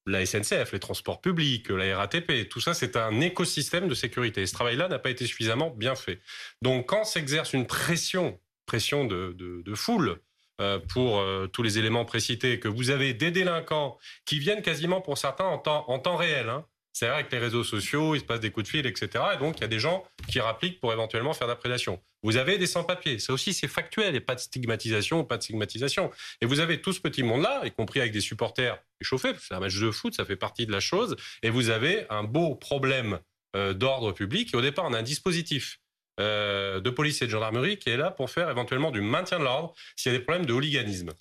La 0.08 0.26
SNCF, 0.26 0.72
les 0.72 0.80
transports 0.80 1.22
publics, 1.22 1.70
la 1.70 1.98
RATP, 1.98 2.50
tout 2.50 2.60
ça, 2.60 2.74
c'est 2.74 2.96
un 2.96 3.22
écosystème 3.22 3.88
de 3.88 3.94
sécurité. 3.94 4.46
ce 4.46 4.54
travail-là 4.54 4.88
n'a 4.88 5.00
pas 5.00 5.12
été 5.12 5.26
suffisamment 5.26 5.70
bien 5.70 5.96
fait. 5.96 6.22
Donc, 6.62 6.90
quand 6.90 7.04
s'exerce 7.04 7.54
une 7.54 7.68
pression, 7.68 8.40
pression 8.66 9.06
de, 9.06 9.36
de 9.38 9.76
foule, 9.76 10.20
pour 10.90 11.20
euh, 11.20 11.48
tous 11.48 11.64
les 11.64 11.78
éléments 11.78 12.06
précités, 12.06 12.60
que 12.60 12.68
vous 12.68 12.90
avez 12.90 13.14
des 13.14 13.32
délinquants 13.32 13.98
qui 14.26 14.40
viennent 14.40 14.62
quasiment 14.62 15.02
pour 15.02 15.18
certains 15.18 15.46
en 15.46 15.58
temps, 15.58 15.86
en 15.88 16.00
temps 16.00 16.16
réel. 16.16 16.50
Hein. 16.50 16.66
C'est 16.94 17.08
vrai 17.08 17.26
que 17.26 17.32
les 17.32 17.40
réseaux 17.40 17.64
sociaux, 17.64 18.16
il 18.16 18.20
se 18.20 18.26
passe 18.26 18.42
des 18.42 18.52
coups 18.52 18.66
de 18.66 18.70
fil, 18.70 18.86
etc. 18.86 19.10
Et 19.34 19.38
donc, 19.38 19.58
il 19.58 19.62
y 19.62 19.64
a 19.64 19.70
des 19.70 19.80
gens 19.80 20.04
qui 20.28 20.40
rappliquent 20.40 20.80
pour 20.80 20.92
éventuellement 20.92 21.34
faire 21.34 21.48
de 21.48 21.54
la 21.54 21.56
prédation. 21.56 22.02
Vous 22.22 22.38
avez 22.38 22.58
des 22.58 22.68
sans-papiers. 22.68 23.18
Ça 23.18 23.34
aussi, 23.34 23.54
c'est 23.54 23.68
factuel. 23.68 24.16
Et 24.16 24.20
pas 24.20 24.36
de 24.36 24.42
stigmatisation, 24.42 25.24
pas 25.24 25.38
de 25.38 25.44
stigmatisation. 25.44 26.12
Et 26.42 26.46
vous 26.46 26.60
avez 26.60 26.82
tout 26.82 26.92
ce 26.92 27.00
petit 27.00 27.24
monde-là, 27.24 27.62
y 27.66 27.72
compris 27.72 28.02
avec 28.02 28.12
des 28.12 28.22
supporters 28.22 28.78
échauffés, 29.00 29.34
c'est 29.40 29.54
un 29.54 29.60
match 29.60 29.76
de 29.80 29.90
foot, 29.90 30.14
ça 30.14 30.26
fait 30.26 30.36
partie 30.36 30.66
de 30.66 30.72
la 30.72 30.80
chose. 30.80 31.16
Et 31.44 31.50
vous 31.50 31.70
avez 31.70 32.06
un 32.10 32.24
beau 32.24 32.56
problème 32.56 33.20
euh, 33.56 33.74
d'ordre 33.74 34.12
public. 34.12 34.54
Et 34.54 34.58
au 34.58 34.62
départ, 34.62 34.86
on 34.86 34.94
a 34.94 35.00
un 35.00 35.04
dispositif 35.04 35.80
euh, 36.20 36.80
de 36.80 36.90
police 36.90 37.22
et 37.22 37.26
de 37.26 37.32
gendarmerie 37.32 37.78
qui 37.78 37.90
est 37.90 37.98
là 37.98 38.12
pour 38.12 38.30
faire 38.30 38.50
éventuellement 38.50 38.92
du 38.92 39.02
maintien 39.02 39.40
de 39.40 39.44
l'ordre 39.44 39.74
s'il 39.96 40.12
y 40.12 40.16
a 40.16 40.18
des 40.18 40.24
problèmes 40.24 40.46
de 40.46 40.54
hooliganisme. 40.54 41.12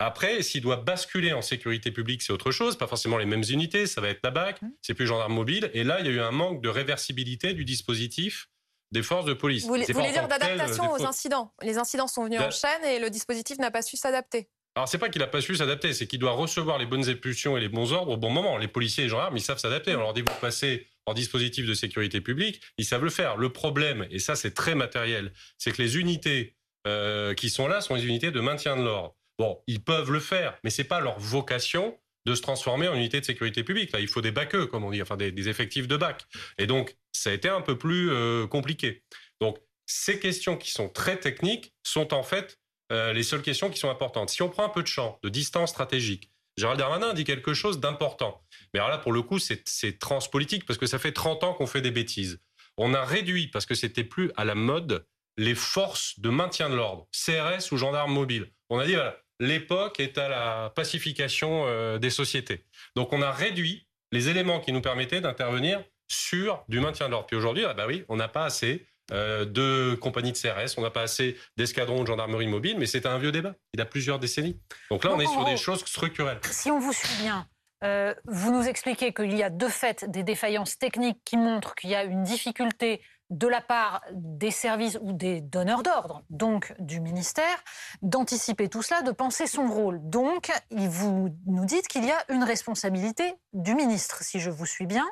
Après, 0.00 0.42
s'il 0.42 0.60
doit 0.60 0.76
basculer 0.76 1.32
en 1.32 1.42
sécurité 1.42 1.90
publique, 1.90 2.22
c'est 2.22 2.32
autre 2.32 2.52
chose, 2.52 2.78
pas 2.78 2.86
forcément 2.86 3.18
les 3.18 3.26
mêmes 3.26 3.42
unités, 3.48 3.86
ça 3.86 4.00
va 4.00 4.08
être 4.08 4.20
la 4.22 4.30
BAC, 4.30 4.62
mmh. 4.62 4.68
c'est 4.80 4.94
plus 4.94 5.06
gendarme 5.06 5.32
mobile. 5.32 5.70
Et 5.74 5.82
là, 5.82 5.98
il 6.00 6.06
y 6.06 6.08
a 6.08 6.12
eu 6.12 6.20
un 6.20 6.30
manque 6.30 6.62
de 6.62 6.68
réversibilité 6.68 7.52
du 7.52 7.64
dispositif 7.64 8.48
des 8.92 9.02
forces 9.02 9.24
de 9.24 9.34
police. 9.34 9.64
Vous, 9.64 9.74
voulez 9.74 9.84
dire 9.84 10.28
d'adaptation 10.28 10.90
aux 10.92 11.04
incidents 11.04 11.52
Les 11.62 11.78
incidents 11.78 12.06
sont 12.06 12.24
venus 12.24 12.40
en 12.40 12.50
chaîne 12.50 12.84
et 12.84 12.98
le 12.98 13.10
dispositif 13.10 13.58
n'a 13.58 13.70
pas 13.70 13.82
su 13.82 13.96
s'adapter. 13.96 14.48
Alors 14.76 14.88
c'est 14.88 14.98
pas 14.98 15.08
qu'il 15.08 15.20
n'a 15.20 15.26
pas 15.26 15.40
su 15.40 15.56
s'adapter, 15.56 15.92
c'est 15.92 16.06
qu'il 16.06 16.20
doit 16.20 16.32
recevoir 16.32 16.78
les 16.78 16.86
bonnes 16.86 17.08
impulsions 17.08 17.56
et 17.56 17.60
les 17.60 17.68
bons 17.68 17.92
ordres 17.92 18.12
au 18.12 18.16
bon 18.16 18.30
moment. 18.30 18.56
Les 18.58 18.68
policiers 18.68 19.02
et 19.02 19.06
les 19.06 19.10
gendarmes, 19.10 19.36
ils 19.36 19.42
savent 19.42 19.58
s'adapter. 19.58 19.94
On 19.96 20.00
leur 20.00 20.12
dit 20.12 20.20
vous 20.20 20.40
passez 20.40 20.86
en 21.08 21.14
dispositif 21.14 21.66
de 21.66 21.74
sécurité 21.74 22.20
publique, 22.20 22.60
ils 22.76 22.84
savent 22.84 23.04
le 23.04 23.10
faire. 23.10 23.36
Le 23.36 23.50
problème, 23.50 24.06
et 24.10 24.18
ça 24.18 24.36
c'est 24.36 24.52
très 24.52 24.74
matériel, 24.74 25.32
c'est 25.56 25.72
que 25.72 25.82
les 25.82 25.98
unités 25.98 26.56
euh, 26.86 27.34
qui 27.34 27.50
sont 27.50 27.68
là 27.68 27.80
sont 27.80 27.94
les 27.94 28.06
unités 28.06 28.30
de 28.30 28.40
maintien 28.40 28.76
de 28.76 28.82
l'ordre. 28.82 29.16
Bon, 29.38 29.60
ils 29.66 29.82
peuvent 29.82 30.10
le 30.10 30.20
faire, 30.20 30.58
mais 30.64 30.70
c'est 30.70 30.84
pas 30.84 31.00
leur 31.00 31.18
vocation 31.18 31.98
de 32.26 32.34
se 32.34 32.42
transformer 32.42 32.88
en 32.88 32.94
unité 32.94 33.20
de 33.20 33.24
sécurité 33.24 33.62
publique. 33.62 33.92
Là, 33.92 34.00
il 34.00 34.08
faut 34.08 34.20
des 34.20 34.32
baqueux, 34.32 34.66
comme 34.66 34.84
on 34.84 34.90
dit, 34.90 35.00
enfin 35.00 35.16
des, 35.16 35.48
effectifs 35.48 35.88
de 35.88 35.96
bac. 35.96 36.26
Et 36.58 36.66
donc, 36.66 36.96
ça 37.12 37.30
a 37.30 37.32
été 37.32 37.48
un 37.48 37.60
peu 37.60 37.78
plus 37.78 38.10
euh, 38.10 38.46
compliqué. 38.46 39.02
Donc, 39.40 39.58
ces 39.86 40.18
questions 40.18 40.56
qui 40.56 40.70
sont 40.70 40.88
très 40.88 41.18
techniques 41.18 41.72
sont 41.82 42.12
en 42.12 42.22
fait 42.22 42.58
euh, 42.92 43.12
les 43.12 43.22
seules 43.22 43.42
questions 43.42 43.70
qui 43.70 43.78
sont 43.78 43.90
importantes. 43.90 44.30
Si 44.30 44.42
on 44.42 44.48
prend 44.48 44.64
un 44.64 44.68
peu 44.68 44.82
de 44.82 44.88
champ, 44.88 45.18
de 45.22 45.28
distance 45.28 45.70
stratégique, 45.70 46.30
Gérald 46.58 46.78
Darmanin 46.78 47.14
dit 47.14 47.24
quelque 47.24 47.54
chose 47.54 47.78
d'important. 47.78 48.42
Mais 48.74 48.80
alors 48.80 48.90
là, 48.90 48.98
pour 48.98 49.12
le 49.12 49.22
coup, 49.22 49.38
c'est 49.38 49.98
transpolitique 49.98 50.66
parce 50.66 50.78
que 50.78 50.86
ça 50.86 50.98
fait 50.98 51.12
30 51.12 51.44
ans 51.44 51.54
qu'on 51.54 51.68
fait 51.68 51.80
des 51.80 51.92
bêtises. 51.92 52.40
On 52.76 52.94
a 52.94 53.04
réduit, 53.04 53.46
parce 53.46 53.64
que 53.64 53.74
c'était 53.74 54.04
plus 54.04 54.32
à 54.36 54.44
la 54.44 54.54
mode, 54.54 55.06
les 55.36 55.54
forces 55.54 56.18
de 56.18 56.28
maintien 56.30 56.68
de 56.68 56.74
l'ordre, 56.74 57.06
CRS 57.12 57.72
ou 57.72 57.76
gendarmes 57.76 58.12
mobiles. 58.12 58.50
On 58.70 58.78
a 58.80 58.86
dit, 58.86 58.94
voilà, 58.94 59.16
l'époque 59.38 60.00
est 60.00 60.18
à 60.18 60.28
la 60.28 60.72
pacification 60.74 61.66
euh, 61.66 61.98
des 61.98 62.10
sociétés. 62.10 62.64
Donc 62.96 63.12
on 63.12 63.22
a 63.22 63.30
réduit 63.30 63.86
les 64.10 64.28
éléments 64.28 64.58
qui 64.58 64.72
nous 64.72 64.80
permettaient 64.80 65.20
d'intervenir 65.20 65.82
sur 66.08 66.64
du 66.68 66.80
maintien 66.80 67.06
de 67.06 67.12
l'ordre. 67.12 67.26
Puis 67.26 67.36
aujourd'hui, 67.36 67.64
ah 67.64 67.74
bah 67.74 67.86
oui, 67.86 68.04
on 68.08 68.16
n'a 68.16 68.28
pas 68.28 68.44
assez 68.44 68.86
euh, 69.10 69.44
de 69.44 69.94
compagnies 69.94 70.32
de 70.32 70.38
CRS, 70.38 70.76
on 70.76 70.82
n'a 70.82 70.90
pas 70.90 71.02
assez 71.02 71.36
d'escadrons 71.56 72.02
de 72.02 72.06
gendarmerie 72.06 72.46
mobile, 72.46 72.76
mais 72.78 72.86
c'est 72.86 73.06
un 73.06 73.18
vieux 73.18 73.32
débat. 73.32 73.54
Il 73.72 73.80
a 73.80 73.86
plusieurs 73.86 74.18
décennies. 74.18 74.60
Donc 74.90 75.04
là, 75.04 75.12
on 75.14 75.20
est 75.20 75.26
sur 75.26 75.44
des 75.44 75.56
choses 75.56 75.84
structurelles. 75.84 76.40
Si 76.50 76.70
on 76.70 76.78
vous 76.78 76.92
suit 76.92 77.22
bien, 77.22 77.46
euh, 77.84 78.14
vous 78.26 78.52
nous 78.52 78.66
expliquez 78.66 79.12
qu'il 79.12 79.34
y 79.34 79.42
a 79.42 79.50
de 79.50 79.68
fait 79.68 80.04
des 80.10 80.22
défaillances 80.22 80.78
techniques 80.78 81.20
qui 81.24 81.36
montrent 81.36 81.74
qu'il 81.74 81.90
y 81.90 81.94
a 81.94 82.04
une 82.04 82.22
difficulté 82.22 83.00
de 83.30 83.46
la 83.46 83.60
part 83.60 84.02
des 84.12 84.50
services 84.50 84.98
ou 85.02 85.12
des 85.12 85.40
donneurs 85.40 85.82
d'ordre, 85.82 86.22
donc 86.30 86.74
du 86.78 87.00
ministère, 87.00 87.62
d'anticiper 88.00 88.68
tout 88.68 88.82
cela, 88.82 89.02
de 89.02 89.10
penser 89.10 89.46
son 89.46 89.68
rôle. 89.68 90.00
Donc, 90.02 90.50
vous 90.70 91.28
nous 91.46 91.64
dites 91.66 91.88
qu'il 91.88 92.04
y 92.04 92.10
a 92.10 92.24
une 92.30 92.42
responsabilité 92.42 93.34
du 93.52 93.74
ministre, 93.74 94.22
si 94.22 94.40
je 94.40 94.50
vous 94.50 94.64
suis 94.64 94.86
bien, 94.86 95.06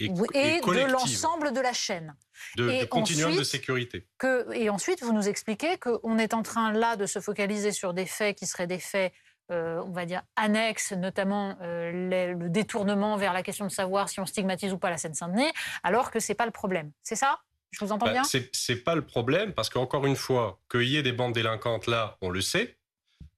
et, 0.00 0.08
de 0.08 0.90
l'ensemble 0.90 1.52
de 1.52 1.60
la 1.60 1.72
chaîne. 1.72 2.14
De, 2.56 2.84
continuum 2.86 3.36
de 3.36 3.44
sécurité. 3.44 4.06
Que, 4.18 4.50
et 4.54 4.70
ensuite, 4.70 5.02
vous 5.02 5.12
nous 5.12 5.28
expliquez 5.28 5.76
qu'on 5.78 6.18
est 6.18 6.32
en 6.32 6.42
train 6.42 6.72
là 6.72 6.96
de 6.96 7.06
se 7.06 7.20
focaliser 7.20 7.72
sur 7.72 7.92
des 7.92 8.06
faits 8.06 8.38
qui 8.38 8.46
seraient 8.46 8.66
des 8.66 8.78
faits 8.78 9.12
euh, 9.50 9.82
on 9.84 9.90
va 9.90 10.06
dire, 10.06 10.22
annexes, 10.36 10.92
notamment 10.92 11.58
euh, 11.60 12.36
le 12.36 12.48
détournement 12.48 13.16
vers 13.16 13.32
la 13.32 13.42
question 13.42 13.66
de 13.66 13.70
savoir 13.72 14.08
si 14.08 14.20
on 14.20 14.26
stigmatise 14.26 14.72
ou 14.72 14.78
pas 14.78 14.90
la 14.90 14.96
Seine-Saint-Denis, 14.96 15.50
alors 15.82 16.12
que 16.12 16.20
ce 16.20 16.30
n'est 16.30 16.36
pas 16.36 16.46
le 16.46 16.52
problème. 16.52 16.92
C'est 17.02 17.16
ça? 17.16 17.40
Je 17.72 17.84
vous 17.84 17.90
entends 17.90 18.06
bah, 18.06 18.12
bien? 18.12 18.22
C'est 18.52 18.84
pas 18.84 18.94
le 18.94 19.02
problème, 19.02 19.52
parce 19.52 19.68
qu'encore 19.68 20.06
une 20.06 20.14
fois, 20.14 20.60
qu'il 20.70 20.84
y 20.84 20.96
ait 20.96 21.02
des 21.02 21.12
bandes 21.12 21.32
délinquantes 21.32 21.88
là, 21.88 22.16
on 22.20 22.30
le 22.30 22.40
sait. 22.40 22.76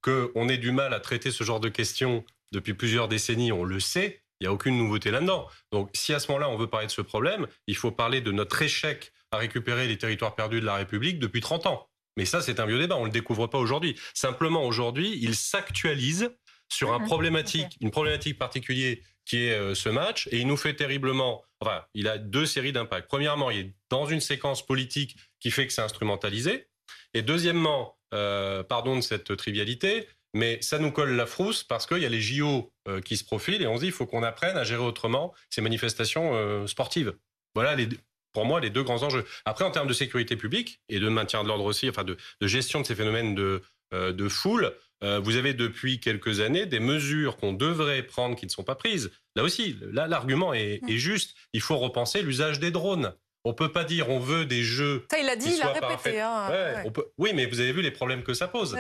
Qu'on 0.03 0.49
ait 0.49 0.59
du 0.59 0.73
mal 0.73 0.93
à 0.93 1.01
traiter 1.01 1.31
ce 1.31 1.45
genre 1.45 1.61
de 1.61 1.71
questions 1.71 2.25
depuis 2.51 2.75
plusieurs 2.75 3.09
décennies, 3.09 3.53
on 3.53 3.65
le 3.65 3.81
sait. 3.81 4.22
Il 4.43 4.47
n'y 4.47 4.49
a 4.49 4.53
aucune 4.53 4.77
nouveauté 4.77 5.13
là-dedans. 5.13 5.47
Donc, 5.71 5.91
si 5.95 6.13
à 6.13 6.19
ce 6.19 6.27
moment-là, 6.33 6.49
on 6.49 6.57
veut 6.57 6.67
parler 6.67 6.89
de 6.89 6.93
ce 6.93 7.01
problème, 7.01 7.47
il 7.69 7.77
faut 7.77 7.93
parler 7.93 8.21
de 8.21 8.33
notre 8.33 8.61
échec 8.61 9.13
à 9.31 9.37
récupérer 9.37 9.87
les 9.87 9.97
territoires 9.97 10.35
perdus 10.35 10.61
de 10.61 10.67
la 10.67 10.75
République 10.75 11.21
depuis 11.21 11.41
30 11.41 11.67
ans. 11.67 11.89
Mais 12.17 12.25
ça, 12.25 12.41
c'est 12.41 12.59
un 12.59 12.67
vieux 12.67 12.81
débat, 12.81 12.97
on 12.97 13.03
ne 13.03 13.07
le 13.07 13.13
découvre 13.13 13.47
pas 13.47 13.59
aujourd'hui. 13.59 13.97
Simplement, 14.15 14.65
aujourd'hui, 14.65 15.17
il 15.23 15.37
s'actualise 15.37 16.29
sur 16.69 16.93
un 16.93 16.99
mhm. 16.99 17.07
problématique, 17.07 17.77
une 17.81 17.93
problématique 17.93 18.37
particulière 18.37 18.97
qui 19.25 19.47
est 19.47 19.53
euh, 19.53 19.77
ce 19.77 19.89
match, 19.89 20.29
et 20.33 20.39
il 20.39 20.49
nous 20.49 20.57
fait 20.57 20.75
terriblement... 20.75 21.45
Enfin, 21.61 21.85
il 21.95 22.09
a 22.09 22.19
deux 22.19 22.45
séries 22.45 22.73
d'impacts. 22.73 23.07
Premièrement, 23.07 23.53
il 23.53 23.59
est 23.59 23.75
dans 23.91 24.07
une 24.07 24.21
séquence 24.21 24.67
politique 24.67 25.17
qui 25.39 25.53
fait 25.53 25.69
que 25.69 25.73
c'est 25.73 25.83
instrumentalisé. 25.83 26.67
Et 27.15 27.23
deuxièmement, 27.23 27.97
euh, 28.13 28.65
pardon 28.65 28.97
de 28.97 29.03
cette 29.03 29.37
trivialité, 29.37 30.09
mais 30.35 30.59
ça 30.63 30.79
nous 30.79 30.91
colle 30.91 31.13
la 31.13 31.27
frousse 31.27 31.63
parce 31.63 31.87
qu'il 31.87 31.99
y 31.99 32.07
a 32.07 32.09
les 32.09 32.21
JO 32.21 32.73
euh, 32.89 33.01
qui 33.01 33.17
se 33.17 33.25
profilent 33.25 33.63
et 33.63 33.67
on 33.67 33.77
se 33.77 33.81
dit 33.83 33.87
il 33.87 33.93
faut 33.93 34.07
qu'on 34.07 34.23
apprenne 34.23 34.57
à 34.57 34.65
gérer 34.65 34.83
autrement 34.83 35.35
ces 35.51 35.61
manifestations 35.61 36.67
sportives. 36.67 37.15
Voilà 37.55 37.75
les, 37.75 37.89
pour 38.33 38.45
moi 38.45 38.61
les 38.61 38.71
deux 38.71 38.83
grands 38.83 39.03
enjeux. 39.03 39.25
Après, 39.45 39.65
en 39.65 39.71
termes 39.71 39.89
de 39.89 39.93
sécurité 39.93 40.37
publique 40.37 40.81
et 40.89 40.99
de 40.99 41.09
maintien 41.09 41.43
de 41.43 41.49
l'ordre 41.49 41.65
aussi, 41.65 41.89
enfin 41.89 42.05
de, 42.05 42.17
gestion 42.41 42.81
de 42.81 42.87
ces 42.87 42.95
phénomènes 42.95 43.35
de, 43.35 43.63
euh, 43.95 44.13
de 44.13 44.29
foule, 44.29 44.73
euh, 45.05 45.19
vous 45.19 45.37
avez 45.37 45.55
depuis 45.55 46.01
quelques 46.01 46.41
années 46.41 46.67
des 46.67 46.81
mesures 46.81 47.37
qu'on 47.37 47.53
devrait 47.53 48.03
prendre 48.03 48.37
qui 48.37 48.47
ne 48.47 48.51
sont 48.51 48.65
pas 48.65 48.75
prises. 48.75 49.11
Là 49.37 49.43
aussi, 49.43 49.77
là 49.81 50.07
l'argument 50.07 50.55
est, 50.55 50.81
est, 50.89 50.99
juste. 50.99 51.35
Il 51.53 51.61
faut 51.61 51.77
repenser 51.77 52.23
l'usage 52.23 52.61
des 52.61 52.71
drones. 52.71 53.15
On 53.45 53.55
peut 53.55 53.73
pas 53.73 53.83
dire 53.83 54.09
on 54.09 54.21
veut 54.21 54.47
des 54.47 54.63
jeux. 54.63 55.05
Ça, 55.11 55.19
il 55.19 55.29
a 55.29 55.35
dit, 55.35 55.53
il 55.57 55.63
a 55.63 55.73
répété. 55.73 56.21
Hein, 56.21 56.85
oui, 57.19 57.33
mais 57.35 57.47
vous 57.47 57.59
avez 57.59 57.73
vu 57.73 57.83
les 57.83 57.91
problèmes 57.91 58.23
que 58.23 58.35
ça 58.35 58.47
pose. 58.47 58.77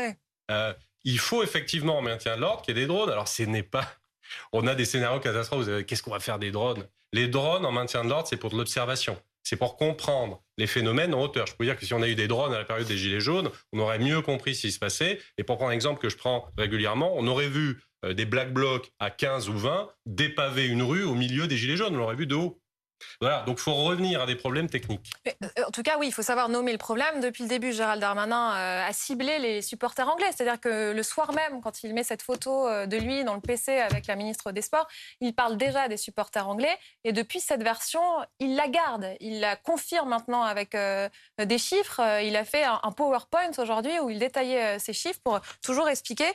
Euh, 0.50 0.72
il 1.04 1.18
faut 1.18 1.42
effectivement 1.42 1.98
en 1.98 2.02
maintien 2.02 2.36
de 2.36 2.40
l'ordre 2.40 2.62
qu'il 2.62 2.76
y 2.76 2.78
ait 2.78 2.82
des 2.82 2.86
drones. 2.86 3.10
Alors, 3.10 3.28
ce 3.28 3.42
n'est 3.42 3.62
pas. 3.62 3.88
On 4.52 4.66
a 4.66 4.74
des 4.74 4.84
scénarios 4.84 5.20
catastrophes. 5.20 5.84
Qu'est-ce 5.86 6.02
qu'on 6.02 6.12
va 6.12 6.20
faire 6.20 6.38
des 6.38 6.50
drones? 6.50 6.86
Les 7.12 7.28
drones 7.28 7.66
en 7.66 7.72
maintien 7.72 8.04
de 8.04 8.08
l'ordre, 8.08 8.28
c'est 8.28 8.36
pour 8.36 8.50
de 8.50 8.56
l'observation 8.56 9.20
c'est 9.42 9.56
pour 9.56 9.76
comprendre 9.76 10.42
les 10.56 10.66
phénomènes 10.66 11.14
en 11.14 11.22
hauteur. 11.22 11.46
Je 11.46 11.54
peux 11.54 11.64
dire 11.64 11.76
que 11.76 11.84
si 11.84 11.94
on 11.94 12.02
a 12.02 12.08
eu 12.08 12.14
des 12.14 12.28
drones 12.28 12.54
à 12.54 12.58
la 12.58 12.64
période 12.64 12.86
des 12.86 12.96
Gilets 12.96 13.20
jaunes, 13.20 13.50
on 13.72 13.80
aurait 13.80 13.98
mieux 13.98 14.22
compris 14.22 14.54
ce 14.54 14.62
qui 14.62 14.72
se 14.72 14.78
passait. 14.78 15.20
Et 15.38 15.44
pour 15.44 15.56
prendre 15.56 15.72
un 15.72 15.74
exemple 15.74 16.00
que 16.00 16.08
je 16.08 16.16
prends 16.16 16.48
régulièrement, 16.56 17.12
on 17.16 17.26
aurait 17.26 17.48
vu 17.48 17.82
euh, 18.04 18.14
des 18.14 18.24
black 18.24 18.52
blocs 18.52 18.92
à 18.98 19.10
15 19.10 19.48
ou 19.48 19.58
20 19.58 19.90
dépaver 20.06 20.66
une 20.66 20.82
rue 20.82 21.04
au 21.04 21.14
milieu 21.14 21.46
des 21.46 21.56
Gilets 21.56 21.76
jaunes. 21.76 21.94
On 21.94 21.98
l'aurait 21.98 22.16
vu 22.16 22.26
de 22.26 22.34
haut. 22.34 22.60
Voilà, 23.20 23.42
donc 23.42 23.58
il 23.58 23.62
faut 23.62 23.74
revenir 23.74 24.22
à 24.22 24.26
des 24.26 24.36
problèmes 24.36 24.68
techniques. 24.68 25.10
Euh, 25.26 25.64
en 25.66 25.70
tout 25.70 25.82
cas, 25.82 25.96
oui, 25.98 26.08
il 26.08 26.12
faut 26.12 26.22
savoir 26.22 26.48
nommer 26.48 26.72
le 26.72 26.78
problème. 26.78 27.20
Depuis 27.20 27.42
le 27.42 27.48
début, 27.48 27.72
Gérald 27.72 28.00
Darmanin 28.00 28.54
euh, 28.54 28.88
a 28.88 28.92
ciblé 28.92 29.38
les 29.38 29.62
supporters 29.62 30.08
anglais. 30.08 30.28
C'est-à-dire 30.34 30.60
que 30.60 30.92
le 30.92 31.02
soir 31.02 31.32
même, 31.32 31.60
quand 31.60 31.82
il 31.82 31.94
met 31.94 32.04
cette 32.04 32.22
photo 32.22 32.68
euh, 32.68 32.86
de 32.86 32.96
lui 32.96 33.24
dans 33.24 33.34
le 33.34 33.40
PC 33.40 33.78
avec 33.78 34.06
la 34.06 34.16
ministre 34.16 34.52
des 34.52 34.62
Sports, 34.62 34.88
il 35.20 35.34
parle 35.34 35.56
déjà 35.56 35.88
des 35.88 35.96
supporters 35.96 36.48
anglais. 36.48 36.76
Et 37.04 37.12
depuis 37.12 37.40
cette 37.40 37.62
version, 37.62 38.02
il 38.38 38.56
la 38.56 38.68
garde. 38.68 39.06
Il 39.20 39.40
la 39.40 39.56
confirme 39.56 40.08
maintenant 40.08 40.42
avec 40.42 40.76
des 41.38 41.58
chiffres. 41.58 42.00
Il 42.22 42.36
a 42.36 42.44
fait 42.44 42.64
un, 42.64 42.92
PowerPoint 42.92 43.50
aujourd'hui 43.58 43.98
où 44.00 44.10
il 44.10 44.18
détaillait 44.18 44.78
ces 44.78 44.92
chiffres 44.92 45.20
pour 45.24 45.40
toujours 45.62 45.88
expliquer. 45.88 46.30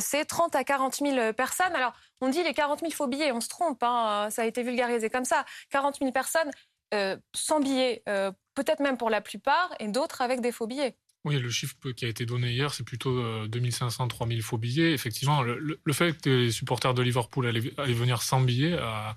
C'est 0.00 0.24
30 0.24 0.54
à 0.56 0.64
40 0.64 0.96
000 0.96 1.32
personnes. 1.32 1.74
Alors, 1.74 1.92
on 2.22 2.28
dit 2.28 2.42
les 2.42 2.54
40 2.54 2.80
000 2.80 2.92
faux 2.92 3.08
billets, 3.08 3.32
on 3.32 3.40
se 3.40 3.48
trompe, 3.48 3.82
hein, 3.82 4.28
ça 4.30 4.42
a 4.42 4.44
été 4.46 4.62
vulgarisé 4.62 5.10
comme 5.10 5.24
ça. 5.24 5.44
40 5.70 5.98
000 5.98 6.12
personnes 6.12 6.50
euh, 6.94 7.16
sans 7.34 7.60
billets, 7.60 8.02
euh, 8.08 8.30
peut-être 8.54 8.80
même 8.80 8.96
pour 8.96 9.10
la 9.10 9.20
plupart, 9.20 9.74
et 9.80 9.88
d'autres 9.88 10.22
avec 10.22 10.40
des 10.40 10.52
faux 10.52 10.68
billets. 10.68 10.96
Oui, 11.24 11.38
le 11.38 11.50
chiffre 11.50 11.74
qui 11.96 12.04
a 12.04 12.08
été 12.08 12.24
donné 12.24 12.52
hier, 12.52 12.72
c'est 12.72 12.84
plutôt 12.84 13.46
2500, 13.48 14.04
euh, 14.04 14.08
3000 14.08 14.42
faux 14.42 14.56
billets. 14.56 14.92
Effectivement, 14.92 15.42
le, 15.42 15.80
fait 15.92 16.20
que 16.20 16.30
les 16.30 16.50
supporters 16.52 16.94
de 16.94 17.02
Liverpool 17.02 17.46
allaient, 17.46 17.92
venir 17.92 18.22
sans 18.22 18.40
billets 18.40 18.78
à 18.78 19.14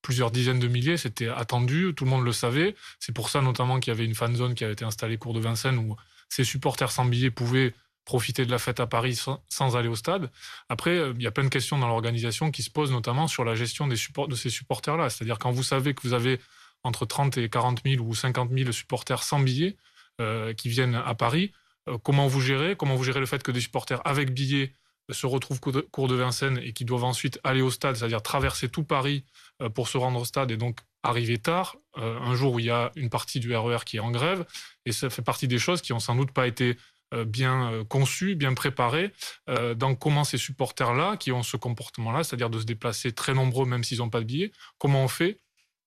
plusieurs 0.00 0.30
dizaines 0.30 0.60
de 0.60 0.68
milliers, 0.68 0.96
c'était 0.96 1.28
attendu, 1.28 1.92
tout 1.94 2.04
le 2.04 2.10
monde 2.10 2.24
le 2.24 2.32
savait. 2.32 2.74
C'est 3.00 3.14
pour 3.14 3.28
ça 3.28 3.42
notamment 3.42 3.80
qu'il 3.80 3.90
y 3.92 3.96
avait 3.96 4.04
une 4.04 4.14
fan 4.14 4.34
zone 4.34 4.54
qui 4.54 4.64
avait 4.64 4.74
été 4.74 4.84
installée 4.84 5.18
cours 5.18 5.34
de 5.34 5.40
Vincennes 5.40 5.78
où 5.78 5.96
ces 6.28 6.44
supporters 6.44 6.90
sans 6.90 7.04
billets 7.04 7.30
pouvaient 7.30 7.74
profiter 8.06 8.46
de 8.46 8.50
la 8.50 8.58
fête 8.58 8.80
à 8.80 8.86
Paris 8.86 9.20
sans, 9.48 9.76
aller 9.76 9.88
au 9.88 9.96
stade. 9.96 10.30
Après, 10.70 10.92
euh, 10.92 11.12
il 11.16 11.22
y 11.22 11.26
a 11.26 11.30
plein 11.32 11.44
de 11.44 11.50
questions 11.50 11.76
dans 11.76 11.88
l'organisation 11.88 12.50
qui 12.50 12.62
se 12.62 12.70
posent 12.70 12.92
notamment 12.92 13.26
sur 13.26 13.44
la 13.44 13.54
gestion 13.54 13.86
des 13.88 13.96
supports, 13.96 14.28
de 14.28 14.36
ces 14.36 14.48
supporters-là. 14.48 15.10
C'est-à-dire 15.10 15.38
quand 15.38 15.50
vous 15.50 15.64
savez 15.64 15.92
que 15.92 16.02
vous 16.02 16.14
avez 16.14 16.40
entre 16.84 17.04
30 17.04 17.36
et 17.36 17.50
40 17.50 17.82
000 17.84 18.02
ou 18.02 18.14
50 18.14 18.50
000 18.56 18.72
supporters 18.72 19.22
sans 19.22 19.40
billets 19.40 19.76
euh, 20.20 20.54
qui 20.54 20.68
viennent 20.68 20.94
à 20.94 21.14
Paris, 21.14 21.52
euh, 21.88 21.98
comment 21.98 22.28
vous 22.28 22.40
gérez 22.40 22.76
Comment 22.76 22.94
vous 22.94 23.02
gérez 23.04 23.20
le 23.20 23.26
fait 23.26 23.42
que 23.42 23.50
des 23.50 23.60
supporters 23.60 24.00
avec 24.06 24.32
billets 24.32 24.72
se 25.10 25.26
retrouvent 25.26 25.60
cours 25.60 26.08
de 26.08 26.14
Vincennes 26.14 26.58
et 26.62 26.72
qui 26.72 26.84
doivent 26.84 27.04
ensuite 27.04 27.38
aller 27.44 27.62
au 27.62 27.70
stade, 27.70 27.94
c'est-à-dire 27.94 28.22
traverser 28.22 28.68
tout 28.68 28.82
Paris 28.82 29.24
pour 29.72 29.86
se 29.86 29.96
rendre 29.96 30.20
au 30.20 30.24
stade 30.24 30.50
et 30.50 30.56
donc 30.56 30.80
arriver 31.04 31.38
tard, 31.38 31.76
un 31.94 32.34
jour 32.34 32.54
où 32.54 32.58
il 32.58 32.64
y 32.64 32.70
a 32.70 32.90
une 32.96 33.08
partie 33.08 33.38
du 33.38 33.54
RER 33.54 33.76
e 33.76 33.84
qui 33.84 33.98
est 33.98 34.00
en 34.00 34.10
grève, 34.10 34.44
et 34.84 34.90
ça 34.90 35.08
fait 35.08 35.22
partie 35.22 35.46
des 35.46 35.60
choses 35.60 35.80
qui 35.80 35.92
ont 35.92 36.00
sans 36.00 36.16
doute 36.16 36.32
pas 36.32 36.48
été 36.48 36.76
bien 37.12 37.72
euh, 37.72 37.84
conçu, 37.84 38.34
bien 38.34 38.54
préparé 38.54 39.12
euh, 39.48 39.74
dans 39.74 39.94
comment 39.94 40.24
ces 40.24 40.38
supporters-là, 40.38 41.16
qui 41.16 41.32
ont 41.32 41.42
ce 41.42 41.56
comportement-là, 41.56 42.24
c'est-à-dire 42.24 42.50
de 42.50 42.58
se 42.58 42.64
déplacer 42.64 43.12
très 43.12 43.34
nombreux 43.34 43.66
même 43.66 43.84
s'ils 43.84 43.98
n'ont 43.98 44.10
pas 44.10 44.20
de 44.20 44.24
billets, 44.24 44.52
comment 44.78 45.02
on 45.02 45.08
fait 45.08 45.40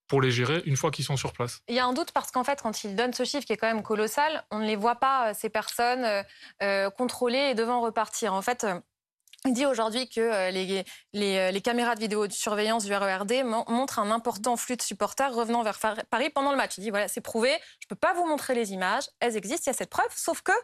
pour 0.08 0.20
les 0.20 0.30
gérer 0.30 0.62
une 0.64 0.76
fois 0.76 0.90
qu'ils 0.90 1.04
sont 1.04 1.16
sur 1.16 1.32
place? 1.32 1.60
Il 1.68 1.74
y 1.74 1.78
a 1.78 1.86
un 1.86 1.92
doute 1.92 2.10
parce 2.12 2.32
qu'en 2.32 2.42
fait, 2.42 2.60
quand 2.62 2.82
ils 2.82 2.96
donnent 2.96 3.12
ce 3.12 3.24
chiffre 3.24 3.44
qui 3.44 3.52
est 3.52 3.56
quand 3.56 3.72
même 3.72 3.82
colossal, 3.82 4.44
on 4.50 4.58
ne 4.58 4.66
les 4.66 4.74
voit 4.74 4.96
pas, 4.96 5.34
ces 5.34 5.50
personnes, 5.50 6.04
contrôlées 6.96 7.50
et 7.50 7.54
devant 7.54 7.80
repartir. 7.80 8.34
En 8.34 8.42
fait, 8.42 8.66
il 9.46 9.54
dit 9.54 9.64
aujourd'hui 9.64 10.06
que 10.06 10.20
euh, 10.20 10.50
les, 10.50 10.84
euh, 11.16 11.50
les, 11.50 11.60
caméras 11.62 11.94
de 11.94 12.00
vidéosurveillance 12.00 12.84
du 12.84 12.94
RERD 12.94 13.42
montrent 13.44 13.98
un 13.98 14.10
important 14.10 14.56
flux 14.58 14.76
de 14.76 14.82
supporters 14.82 15.34
revenant 15.34 15.62
vers 15.62 15.78
Paris 16.10 16.28
pendant 16.28 16.50
le 16.50 16.58
match. 16.58 16.76
Il 16.76 16.82
dit 16.82 16.90
voilà, 16.90 17.08
c'est 17.08 17.22
prouvé, 17.22 17.48
je 17.80 17.86
ne 17.86 17.88
peux 17.88 17.96
pas 17.96 18.12
vous 18.12 18.26
montrer 18.26 18.54
les 18.54 18.74
images, 18.74 19.04
elles 19.18 19.38
existent, 19.38 19.62
il 19.66 19.70
y 19.70 19.74
a 19.74 19.78
cette 19.78 19.88
preuve, 19.88 20.10
sauf 20.14 20.42
que 20.42 20.52
euh, 20.52 20.54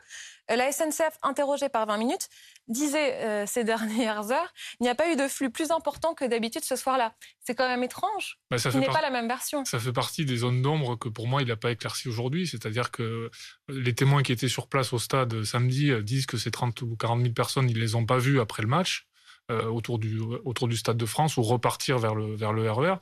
la 0.48 0.70
SNCF, 0.70 1.18
interrogée 1.22 1.68
par 1.68 1.86
20 1.86 1.96
minutes, 1.96 2.28
disait 2.68 3.46
ces 3.46 3.64
dernières 3.64 4.30
heures, 4.30 4.52
il 4.80 4.84
n'y 4.84 4.88
a 4.88 4.94
pas 4.94 5.10
eu 5.10 5.16
de 5.16 5.26
flux 5.28 5.50
plus 5.50 5.70
important 5.70 6.14
que 6.14 6.24
d'habitude 6.24 6.64
ce 6.64 6.76
soir-là. 6.76 7.14
C'est 7.44 7.54
quand 7.54 7.68
même 7.68 7.82
étrange. 7.82 8.38
Bah, 8.50 8.58
ce 8.58 8.68
n'est 8.76 8.86
pas 8.86 9.00
la 9.00 9.10
même 9.10 9.28
version. 9.28 9.64
Ça 9.64 9.78
fait 9.78 9.92
partie 9.92 10.24
des 10.24 10.36
zones 10.36 10.62
d'ombre 10.62 10.96
que 10.96 11.08
pour 11.08 11.26
moi 11.26 11.42
il 11.42 11.48
n'a 11.48 11.56
pas 11.56 11.70
éclairci 11.70 12.08
aujourd'hui. 12.08 12.46
C'est-à-dire 12.46 12.90
que 12.90 13.30
les 13.68 13.94
témoins 13.94 14.22
qui 14.22 14.32
étaient 14.32 14.48
sur 14.48 14.68
place 14.68 14.92
au 14.92 14.98
stade 14.98 15.42
samedi 15.44 15.90
disent 16.02 16.26
que 16.26 16.36
ces 16.36 16.50
30 16.50 16.82
ou 16.82 16.96
40 16.96 17.22
000 17.22 17.34
personnes, 17.34 17.68
ils 17.68 17.76
ne 17.76 17.82
les 17.82 17.94
ont 17.94 18.06
pas 18.06 18.18
vues 18.18 18.40
après 18.40 18.62
le 18.62 18.68
match. 18.68 19.06
Euh, 19.52 19.66
autour, 19.66 20.00
du, 20.00 20.18
autour 20.44 20.66
du 20.66 20.76
Stade 20.76 20.96
de 20.96 21.06
France 21.06 21.36
ou 21.36 21.42
repartir 21.42 22.00
vers 22.00 22.16
le, 22.16 22.34
vers 22.34 22.52
le 22.52 22.68
RER. 22.68 22.96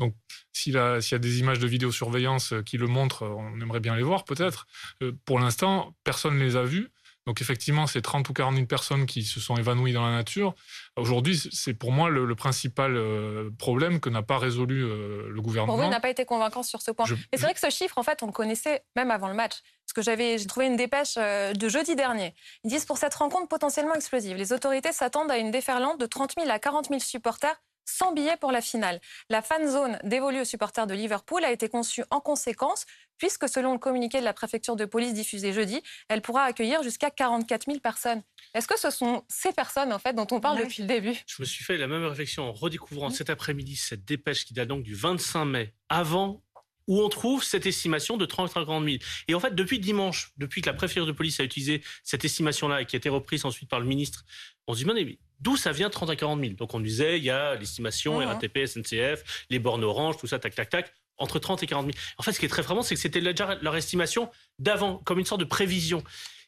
Donc, 0.00 0.16
s'il 0.52 0.74
y 0.74 0.76
a 0.76 0.98
des 0.98 1.38
images 1.38 1.60
de 1.60 1.68
vidéosurveillance 1.68 2.52
qui 2.66 2.78
le 2.78 2.88
montrent, 2.88 3.22
on 3.22 3.60
aimerait 3.60 3.78
bien 3.78 3.94
les 3.94 4.02
voir 4.02 4.24
peut-être. 4.24 4.66
Euh, 5.04 5.12
pour 5.24 5.38
l'instant, 5.38 5.94
personne 6.02 6.36
ne 6.36 6.44
les 6.44 6.56
a 6.56 6.64
vues. 6.64 6.90
Donc 7.26 7.40
effectivement, 7.40 7.86
c'est 7.86 8.02
30 8.02 8.28
ou 8.28 8.32
40 8.32 8.54
000 8.54 8.66
personnes 8.66 9.06
qui 9.06 9.22
se 9.22 9.40
sont 9.40 9.56
évanouies 9.56 9.92
dans 9.92 10.04
la 10.04 10.12
nature. 10.12 10.54
Aujourd'hui, 10.96 11.40
c'est 11.52 11.72
pour 11.72 11.90
moi 11.90 12.10
le, 12.10 12.34
principal 12.34 12.96
euh, 12.96 13.50
problème 13.58 14.00
que 14.00 14.10
n'a 14.10 14.22
pas 14.22 14.38
résolu 14.38 14.84
euh, 14.84 15.28
le 15.30 15.40
gouvernement. 15.40 15.72
Pour 15.72 15.82
vous, 15.82 15.88
il 15.88 15.90
n'a 15.90 16.00
pas 16.00 16.10
été 16.10 16.24
convaincant 16.24 16.62
sur 16.62 16.82
ce 16.82 16.90
point. 16.90 17.06
Mais 17.08 17.38
c'est 17.38 17.42
vrai 17.44 17.54
que 17.54 17.60
ce 17.60 17.70
chiffre, 17.70 17.96
en 17.96 18.02
fait, 18.02 18.22
on 18.22 18.26
le 18.26 18.32
connaissait 18.32 18.84
même 18.96 19.10
avant 19.10 19.28
le 19.28 19.34
match. 19.34 19.62
Parce 19.86 19.92
que 19.94 20.02
j'avais, 20.02 20.38
j'ai 20.38 20.46
trouvé 20.46 20.66
une 20.66 20.76
dépêche 20.76 21.14
euh, 21.16 21.52
de 21.52 21.68
jeudi 21.68 21.96
dernier. 21.96 22.34
Ils 22.64 22.70
disent 22.70 22.84
pour 22.84 22.98
cette 22.98 23.14
rencontre 23.14 23.48
potentiellement 23.48 23.94
explosive, 23.94 24.36
les 24.36 24.52
autorités 24.52 24.92
s'attendent 24.92 25.30
à 25.30 25.38
une 25.38 25.50
déferlante 25.50 25.98
de 26.00 26.06
30 26.06 26.34
000 26.38 26.50
à 26.50 26.58
40 26.58 26.88
000 26.88 27.00
supporters 27.00 27.56
sans 27.84 28.12
billets 28.12 28.36
pour 28.36 28.52
la 28.52 28.60
finale. 28.60 29.00
La 29.28 29.42
fan 29.42 29.68
zone 29.68 29.98
dévolue 30.04 30.40
aux 30.40 30.44
supporters 30.44 30.86
de 30.86 30.94
Liverpool 30.94 31.44
a 31.44 31.52
été 31.52 31.68
conçue 31.68 32.04
en 32.10 32.20
conséquence, 32.20 32.86
puisque 33.18 33.48
selon 33.48 33.72
le 33.72 33.78
communiqué 33.78 34.20
de 34.20 34.24
la 34.24 34.32
préfecture 34.32 34.76
de 34.76 34.84
police 34.84 35.14
diffusé 35.14 35.52
jeudi, 35.52 35.82
elle 36.08 36.22
pourra 36.22 36.42
accueillir 36.42 36.82
jusqu'à 36.82 37.10
44 37.10 37.66
000 37.66 37.78
personnes. 37.80 38.22
Est-ce 38.54 38.68
que 38.68 38.78
ce 38.78 38.90
sont 38.90 39.24
ces 39.28 39.52
personnes 39.52 39.92
en 39.92 39.98
fait 39.98 40.14
dont 40.14 40.26
on 40.30 40.40
parle 40.40 40.58
depuis 40.58 40.82
le 40.82 40.88
début? 40.88 41.16
Je 41.26 41.36
me 41.40 41.44
suis 41.44 41.64
fait 41.64 41.76
la 41.76 41.86
même 41.86 42.04
réflexion 42.04 42.44
en 42.44 42.52
redécouvrant 42.52 43.10
cet 43.10 43.30
après-midi 43.30 43.76
cette 43.76 44.04
dépêche 44.04 44.44
qui 44.44 44.54
date 44.54 44.68
donc 44.68 44.82
du 44.82 44.94
25 44.94 45.44
mai, 45.44 45.74
avant 45.88 46.42
où 46.86 47.00
on 47.00 47.08
trouve 47.08 47.42
cette 47.42 47.66
estimation 47.66 48.16
de 48.16 48.26
30 48.26 48.50
à 48.50 48.64
40 48.64 48.84
000. 48.84 48.96
Et 49.28 49.34
en 49.34 49.40
fait, 49.40 49.54
depuis 49.54 49.78
dimanche, 49.78 50.32
depuis 50.36 50.60
que 50.60 50.66
la 50.68 50.74
préfecture 50.74 51.06
de 51.06 51.12
police 51.12 51.40
a 51.40 51.44
utilisé 51.44 51.82
cette 52.02 52.24
estimation-là 52.24 52.82
et 52.82 52.86
qui 52.86 52.96
a 52.96 52.98
été 52.98 53.08
reprise 53.08 53.44
ensuite 53.44 53.70
par 53.70 53.80
le 53.80 53.86
ministre, 53.86 54.24
on 54.66 54.74
se 54.74 54.84
dit, 54.84 54.84
mais 54.84 55.18
d'où 55.40 55.56
ça 55.56 55.72
vient 55.72 55.90
30 55.90 56.10
à 56.10 56.16
40 56.16 56.40
000 56.40 56.52
Donc 56.54 56.74
on 56.74 56.80
disait, 56.80 57.18
il 57.18 57.24
y 57.24 57.30
a 57.30 57.54
l'estimation, 57.54 58.18
RATP, 58.18 58.66
SNCF, 58.66 59.46
les 59.50 59.58
bornes 59.58 59.84
orange, 59.84 60.18
tout 60.18 60.26
ça, 60.26 60.38
tac, 60.38 60.54
tac, 60.54 60.68
tac, 60.68 60.94
entre 61.18 61.38
30 61.38 61.62
et 61.62 61.66
40 61.66 61.86
000. 61.86 61.96
En 62.18 62.22
fait, 62.22 62.32
ce 62.32 62.40
qui 62.40 62.46
est 62.46 62.48
très 62.48 62.62
frappant, 62.62 62.82
c'est 62.82 62.94
que 62.94 63.00
c'était 63.00 63.20
déjà 63.20 63.58
leur 63.62 63.76
estimation 63.76 64.30
d'avant, 64.58 64.98
comme 64.98 65.18
une 65.18 65.24
sorte 65.24 65.40
de 65.40 65.46
prévision. 65.46 66.02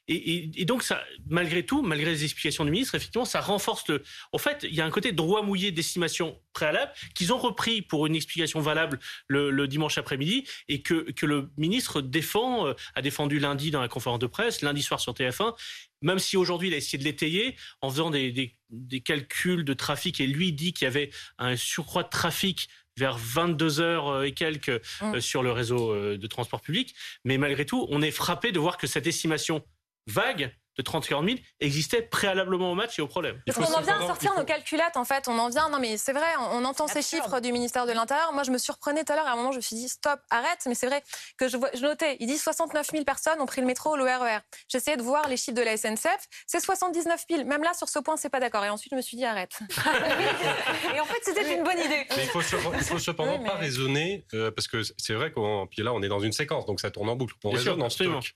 et, 0.09 0.65
donc, 0.65 0.85
malgré 1.29 1.65
tout, 1.65 1.83
malgré 1.83 2.11
les 2.11 2.23
explications 2.23 2.65
du 2.65 2.71
ministre, 2.71 2.95
effectivement, 2.95 3.25
ça 3.25 3.41
renforce 3.41 3.89
le. 3.89 4.05
En 4.33 4.39
fait, 4.39 4.61
il 4.63 4.75
y 4.75 4.81
a 4.81 4.85
un 4.85 4.91
côté 4.91 5.11
droit 5.11 5.43
mouillé 5.43 5.73
d'estimation 5.73 6.41
préalable 6.53 6.93
qu'ils 7.15 7.33
ont 7.33 7.39
repris 7.39 7.83
pour 7.83 8.07
une 8.07 8.15
explication 8.15 8.61
valable 8.61 9.01
le, 9.27 9.67
dimanche 9.67 9.99
après-midi 9.99 10.45
et 10.69 10.81
que, 10.81 11.11
que 11.11 11.27
le 11.27 11.51
ministre 11.57 12.01
défend, 12.01 12.69
euh, 12.69 12.75
a 12.95 13.03
défendu 13.03 13.41
lundi 13.41 13.73
dans 13.73 13.81
la 13.81 13.89
conférence 13.89 14.21
de 14.21 14.29
presse, 14.29 14.63
lundi 14.63 14.83
soir 14.83 15.01
sur 15.01 15.13
TF1, 15.13 15.55
même 16.03 16.21
si 16.21 16.37
aujourd'hui 16.37 16.69
il 16.69 16.75
a 16.75 16.77
essayé 16.77 16.99
de 16.99 17.05
l'étayer 17.05 17.57
en 17.81 17.91
faisant 17.91 18.11
des, 18.11 18.55
des, 18.71 19.01
calculs 19.01 19.65
de 19.65 19.75
trafic 19.75 20.21
et 20.21 20.27
lui 20.27 20.53
dit 20.53 20.73
qu'il 20.73 20.85
y 20.85 20.89
avait 20.89 21.11
un 21.39 21.57
surcroît 21.57 22.05
de 22.05 22.11
trafic 22.11 22.69
vers 22.97 23.19
22 23.19 23.81
heures 23.81 24.09
euh, 24.09 24.23
et 24.25 24.33
quelques 24.33 24.69
mmh. 25.01 25.15
euh, 25.15 25.21
sur 25.21 25.43
le 25.43 25.53
réseau 25.53 26.17
de 26.17 26.27
transport 26.27 26.61
public. 26.61 26.95
Mais 27.25 27.39
malgré 27.39 27.67
tout, 27.67 27.87
on 27.91 28.03
est 28.03 28.11
frappé 28.11 28.53
de 28.53 28.59
voir 28.59 28.77
que 28.77 28.87
cette 28.87 29.07
estimation 29.07 29.65
vague 30.07 30.53
de 30.77 30.83
30-40 30.83 31.27
000 31.27 31.39
existait 31.61 32.03
préalablement 32.03 32.71
au 32.71 32.75
match 32.75 32.99
et 32.99 33.03
au 33.03 33.07
problème. 33.07 33.41
Parce 33.47 33.59
qu'on 33.59 33.75
en 33.75 33.81
vient 33.81 34.01
à 34.01 34.07
sortir 34.07 34.35
nos 34.37 34.45
calculettes, 34.45 34.97
en 34.97 35.05
fait. 35.05 35.27
On 35.29 35.39
en 35.39 35.49
vient. 35.49 35.69
Non, 35.71 35.79
mais 35.79 35.97
c'est 35.97 36.13
vrai, 36.13 36.27
on, 36.53 36.65
entend 36.65 36.87
ces 36.87 37.03
chiffres 37.03 37.41
du 37.41 37.53
ministère 37.53 37.87
de 37.87 37.93
l'Intérieur. 37.93 38.33
Moi, 38.33 38.43
je 38.43 38.51
me 38.51 38.59
surprenais 38.59 39.05
tout 39.05 39.13
à 39.13 39.17
l'heure. 39.17 39.27
À 39.27 39.33
un 39.33 39.37
moment, 39.37 39.53
je 39.53 39.57
me 39.57 39.63
suis 39.63 39.77
dit, 39.77 39.89
stop, 39.89 40.21
arrête. 40.31 40.59
Mais 40.67 40.75
c'est 40.75 40.87
vrai 40.87 41.03
que 41.39 41.49
je, 41.49 41.57
je 41.75 41.83
notais, 41.83 42.17
ils 42.21 42.27
disent 42.27 42.43
69 42.43 42.91
000 42.93 43.05
personnes 43.05 43.41
ont 43.41 43.47
pris 43.47 43.61
le 43.61 43.67
métro 43.67 43.95
ou 43.95 43.97
le 43.97 44.05
RER. 44.05 44.37
E 44.37 44.41
J'essayais 44.69 44.97
de 44.97 45.03
voir 45.03 45.29
les 45.29 45.37
chiffres 45.37 45.57
de 45.57 45.63
la 45.63 45.77
SNCF. 45.77 46.29
C'est 46.47 46.61
79 46.61 47.25
000. 47.31 47.45
Même 47.45 47.63
là, 47.63 47.73
sur 47.75 47.89
ce 47.89 47.99
point, 47.99 48.17
c'est 48.17 48.31
pas 48.31 48.41
d'accord. 48.41 48.65
Et 48.65 48.69
ensuite, 48.69 48.93
je 48.93 48.97
me 48.97 49.03
suis 49.03 49.17
dit, 49.17 49.25
arrête. 49.25 49.59
et 50.95 51.01
en 51.01 51.05
fait, 51.05 51.21
c'était 51.23 51.57
une 51.57 51.65
bonne 51.65 51.79
idée. 51.79 52.07
Mais 52.17 52.25
il 52.25 52.29
faut, 52.29 52.41
faut 52.41 52.99
cependant 52.99 53.43
pas 53.43 53.55
raisonner, 53.55 54.27
euh, 54.35 54.51
parce 54.51 54.69
que 54.69 54.83
c'est 54.99 55.15
vrai 55.15 55.33
qu'on, 55.33 55.67
puis 55.67 55.83
là, 55.83 55.93
on 55.93 56.03
est 56.03 56.09
dans 56.09 56.21
une 56.21 56.33
séquence, 56.33 56.67
donc 56.67 56.81
ça 56.81 56.91
tourne 56.91 57.09
en 57.09 57.17
boucle. 57.17 57.35
On 57.45 57.51
raisonne 57.51 57.83
en 57.83 57.91
stock. 57.91 58.35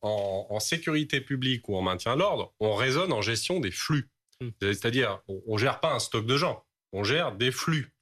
En, 0.00 0.46
en 0.50 0.60
sécurité 0.60 1.20
publique 1.20 1.67
ou 1.68 1.76
en 1.76 1.82
maintien 1.82 2.14
de 2.14 2.20
l'ordre, 2.20 2.52
on 2.58 2.74
raisonne 2.74 3.12
en 3.12 3.22
gestion 3.22 3.60
des 3.60 3.70
flux. 3.70 4.08
Hmm. 4.40 4.50
C'est-à-dire, 4.60 5.20
on 5.28 5.54
ne 5.54 5.58
gère 5.58 5.80
pas 5.80 5.92
un 5.92 5.98
stock 5.98 6.26
de 6.26 6.36
gens, 6.36 6.64
on 6.92 7.04
gère 7.04 7.32
des 7.32 7.52
flux. 7.52 7.92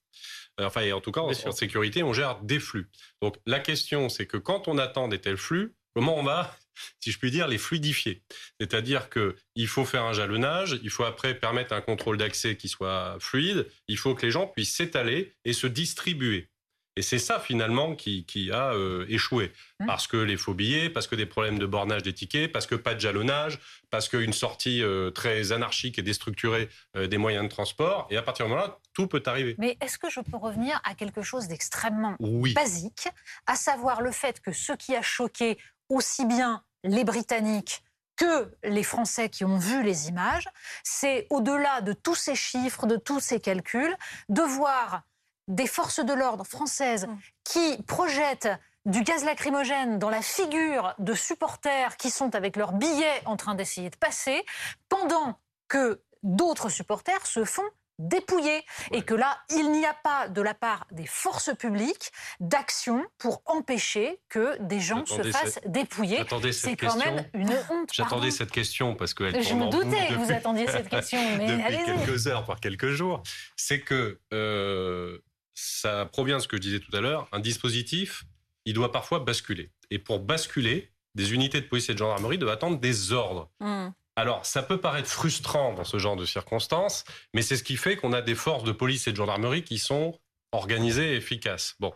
Enfin, 0.58 0.90
en 0.92 1.00
tout 1.00 1.12
cas, 1.12 1.20
en, 1.20 1.52
sécurité, 1.52 2.02
on 2.02 2.14
gère 2.14 2.40
des 2.40 2.60
flux. 2.60 2.88
Donc, 3.20 3.36
la 3.44 3.60
question, 3.60 4.08
c'est 4.08 4.26
que 4.26 4.38
quand 4.38 4.68
on 4.68 4.78
attend 4.78 5.08
des 5.08 5.20
tels 5.20 5.36
flux, 5.36 5.74
comment 5.94 6.18
on 6.18 6.22
va, 6.22 6.56
si 7.00 7.10
je 7.10 7.18
puis 7.18 7.30
dire, 7.30 7.46
les 7.46 7.58
fluidifier? 7.58 8.22
C'est-à-dire 8.58 9.10
qu'il 9.10 9.68
faut 9.68 9.84
faire 9.84 10.04
un 10.04 10.14
jalonnage, 10.14 10.78
il 10.82 10.90
faut 10.90 11.04
après 11.04 11.34
permettre 11.34 11.74
un 11.74 11.82
contrôle 11.82 12.16
d'accès 12.16 12.56
qui 12.56 12.68
soit 12.68 13.18
fluide, 13.20 13.66
il 13.88 13.98
faut 13.98 14.14
que 14.14 14.24
les 14.24 14.32
gens 14.32 14.46
puissent 14.46 14.74
s'étaler 14.74 15.34
et 15.44 15.52
se 15.52 15.66
distribuer. 15.66 16.48
Et 16.96 17.02
c'est 17.02 17.18
ça 17.18 17.38
finalement 17.38 17.94
qui, 17.94 18.50
a 18.52 18.72
euh, 18.72 19.04
échoué. 19.08 19.52
Mmh. 19.80 19.86
Parce 19.86 20.06
que 20.06 20.16
les 20.16 20.38
faux 20.38 20.54
billets, 20.54 20.88
parce 20.88 21.06
que 21.06 21.14
des 21.14 21.26
problèmes 21.26 21.58
de 21.58 21.66
bornage 21.66 22.02
des 22.02 22.14
tickets, 22.14 22.50
parce 22.50 22.66
que 22.66 22.74
pas 22.74 22.94
de 22.94 23.00
jalonnage, 23.00 23.60
parce 23.90 24.08
qu'une 24.08 24.32
sortie 24.32 24.82
euh, 24.82 25.10
très 25.10 25.52
anarchique 25.52 25.98
et 25.98 26.02
déstructurée 26.02 26.70
euh, 26.96 27.06
des 27.06 27.18
moyens 27.18 27.44
de 27.44 27.50
transport. 27.50 28.06
Et 28.10 28.16
à 28.16 28.22
partir 28.22 28.46
de 28.46 28.50
moment-là, 28.50 28.78
tout 28.94 29.06
peut 29.06 29.22
arriver. 29.26 29.54
Mais 29.58 29.76
est-ce 29.82 29.98
que 29.98 30.08
je 30.08 30.20
peux 30.20 30.38
revenir 30.38 30.80
à 30.84 30.94
quelque 30.94 31.20
chose 31.20 31.48
d'extrêmement 31.48 32.16
basique, 32.54 33.08
à 33.46 33.56
savoir 33.56 34.00
le 34.00 34.10
fait 34.10 34.40
que 34.40 34.52
ce 34.52 34.72
qui 34.72 34.96
a 34.96 35.02
choqué 35.02 35.58
aussi 35.90 36.24
bien 36.24 36.64
les 36.82 37.04
Britanniques 37.04 37.82
que 38.16 38.50
les 38.64 38.82
Français 38.82 39.28
qui 39.28 39.44
ont 39.44 39.58
vu 39.58 39.82
les 39.82 40.08
images, 40.08 40.48
c'est 40.82 41.26
au-delà 41.28 41.82
de 41.82 41.92
tous 41.92 42.14
ces 42.14 42.34
chiffres, 42.34 42.86
de 42.86 42.96
tous 42.96 43.20
ces 43.20 43.40
calculs, 43.40 43.94
de 44.30 44.40
voir 44.40 45.02
des 45.48 45.66
forces 45.66 46.00
de 46.00 46.12
l'ordre 46.12 46.44
françaises 46.44 47.06
mm. 47.06 47.18
qui 47.44 47.82
projettent 47.84 48.48
du 48.84 49.02
gaz 49.02 49.24
lacrymogène 49.24 49.98
dans 49.98 50.10
la 50.10 50.22
figure 50.22 50.94
de 50.98 51.14
supporters 51.14 51.96
qui 51.96 52.10
sont 52.10 52.34
avec 52.34 52.56
leurs 52.56 52.72
billets 52.72 53.22
en 53.24 53.36
train 53.36 53.54
d'essayer 53.54 53.90
de 53.90 53.96
passer, 53.96 54.44
pendant 54.88 55.38
que 55.68 56.00
d'autres 56.22 56.68
supporters 56.68 57.26
se 57.26 57.44
font 57.44 57.68
dépouiller. 57.98 58.62
Et 58.92 59.02
que 59.02 59.14
là, 59.14 59.38
il 59.50 59.72
n'y 59.72 59.86
a 59.86 59.94
pas 59.94 60.28
de 60.28 60.42
la 60.42 60.54
part 60.54 60.86
des 60.90 61.06
forces 61.06 61.54
publiques 61.56 62.12
d'action 62.40 63.04
pour 63.18 63.42
empêcher 63.46 64.20
que 64.28 64.56
des 64.60 64.80
gens 64.80 65.04
se 65.06 65.22
fassent 65.22 65.60
dépouiller. 65.66 66.24
C'est 66.52 66.76
quand 66.76 66.96
même 66.96 67.24
une 67.32 67.50
honte. 67.70 67.90
J'attendais 67.92 68.30
cette 68.30 68.52
question 68.52 68.94
parce 68.94 69.14
que 69.14 69.42
Je 69.42 69.54
me 69.54 69.70
doutais 69.70 70.08
que 70.08 70.14
vous 70.14 70.32
attendiez 70.32 70.66
cette 70.66 70.88
question. 70.88 71.18
Mais 71.38 71.56
depuis 71.56 71.84
quelques 71.84 72.26
heures, 72.26 72.44
voire 72.44 72.60
quelques 72.60 72.90
jours. 72.90 73.22
C'est 73.56 73.80
que 73.80 74.20
euh, 74.32 75.18
ça 75.56 76.06
provient 76.06 76.36
de 76.36 76.42
ce 76.42 76.48
que 76.48 76.56
je 76.56 76.62
disais 76.62 76.80
tout 76.80 76.94
à 76.94 77.00
l'heure, 77.00 77.26
un 77.32 77.40
dispositif, 77.40 78.24
il 78.66 78.74
doit 78.74 78.92
parfois 78.92 79.20
basculer. 79.20 79.72
Et 79.90 79.98
pour 79.98 80.20
basculer, 80.20 80.92
des 81.14 81.32
unités 81.32 81.60
de 81.60 81.66
police 81.66 81.88
et 81.88 81.94
de 81.94 81.98
gendarmerie 81.98 82.38
doivent 82.38 82.52
attendre 82.52 82.78
des 82.78 83.12
ordres. 83.12 83.50
Hmm. 83.60 83.88
Alors, 84.16 84.44
ça 84.46 84.62
peut 84.62 84.78
paraître 84.78 85.08
frustrant 85.08 85.72
dans 85.72 85.84
ce 85.84 85.98
genre 85.98 86.16
de 86.16 86.24
circonstances, 86.24 87.04
mais 87.34 87.42
c'est 87.42 87.56
ce 87.56 87.64
qui 87.64 87.76
fait 87.76 87.96
qu'on 87.96 88.12
a 88.12 88.22
des 88.22 88.34
forces 88.34 88.64
de 88.64 88.72
police 88.72 89.06
et 89.06 89.12
de 89.12 89.16
gendarmerie 89.16 89.62
qui 89.62 89.78
sont 89.78 90.18
organisées 90.52 91.14
et 91.14 91.16
efficaces. 91.16 91.74
Bon, 91.80 91.92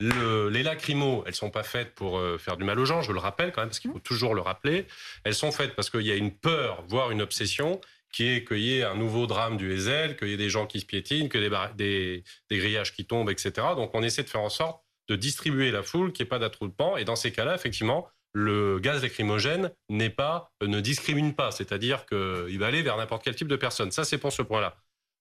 les 0.00 0.62
lacrymos, 0.62 1.24
elles 1.26 1.34
sont 1.34 1.50
pas 1.50 1.62
faites 1.62 1.94
pour 1.94 2.18
euh, 2.18 2.38
faire 2.38 2.56
du 2.56 2.64
mal 2.64 2.78
aux 2.78 2.84
gens, 2.84 3.02
je 3.02 3.12
le 3.12 3.18
rappelle 3.18 3.52
quand 3.52 3.60
même, 3.60 3.68
parce 3.68 3.80
qu'il 3.80 3.90
faut 3.90 3.98
toujours 3.98 4.34
le 4.34 4.40
rappeler. 4.40 4.86
Elles 5.24 5.34
sont 5.34 5.52
faites 5.52 5.74
parce 5.74 5.90
qu'il 5.90 6.02
y 6.02 6.12
a 6.12 6.16
une 6.16 6.32
peur, 6.32 6.84
voire 6.88 7.10
une 7.10 7.22
obsession, 7.22 7.80
qui 8.12 8.28
est 8.28 8.46
qu'il 8.46 8.58
y 8.58 8.78
ait 8.78 8.84
un 8.84 8.96
nouveau 8.96 9.26
drame 9.26 9.56
du 9.56 9.72
Hazel, 9.72 10.16
qu'il 10.16 10.28
y 10.28 10.32
ait 10.32 10.36
des 10.36 10.50
gens 10.50 10.66
qui 10.66 10.80
se 10.80 10.86
piétinent, 10.86 11.28
que 11.28 11.38
des, 11.76 12.24
des, 12.48 12.58
grillages 12.58 12.94
qui 12.94 13.04
tombent, 13.04 13.30
etc. 13.30 13.52
Donc 13.76 13.90
on 13.94 14.02
essaie 14.02 14.22
de 14.22 14.28
faire 14.28 14.40
en 14.40 14.48
sorte 14.48 14.82
de 15.08 15.16
distribuer 15.16 15.70
la 15.70 15.82
foule, 15.82 16.12
qu'il 16.12 16.24
n'y 16.24 16.28
ait 16.28 16.30
pas 16.30 16.38
d'attroupement. 16.38 16.96
Et 16.96 17.04
dans 17.04 17.16
ces 17.16 17.32
cas-là, 17.32 17.54
effectivement, 17.54 18.08
le 18.32 18.78
gaz 18.78 19.02
lacrymogène 19.02 19.72
n'est 19.88 20.10
pas, 20.10 20.52
ne 20.62 20.80
discrimine 20.80 21.34
pas, 21.34 21.50
c'est-à-dire 21.50 22.06
qu'il 22.06 22.58
va 22.58 22.66
aller 22.66 22.82
vers 22.82 22.96
n'importe 22.96 23.24
quel 23.24 23.34
type 23.34 23.48
de 23.48 23.56
personne. 23.56 23.90
Ça, 23.90 24.04
c'est 24.04 24.18
pour 24.18 24.32
ce 24.32 24.42
point-là. 24.42 24.76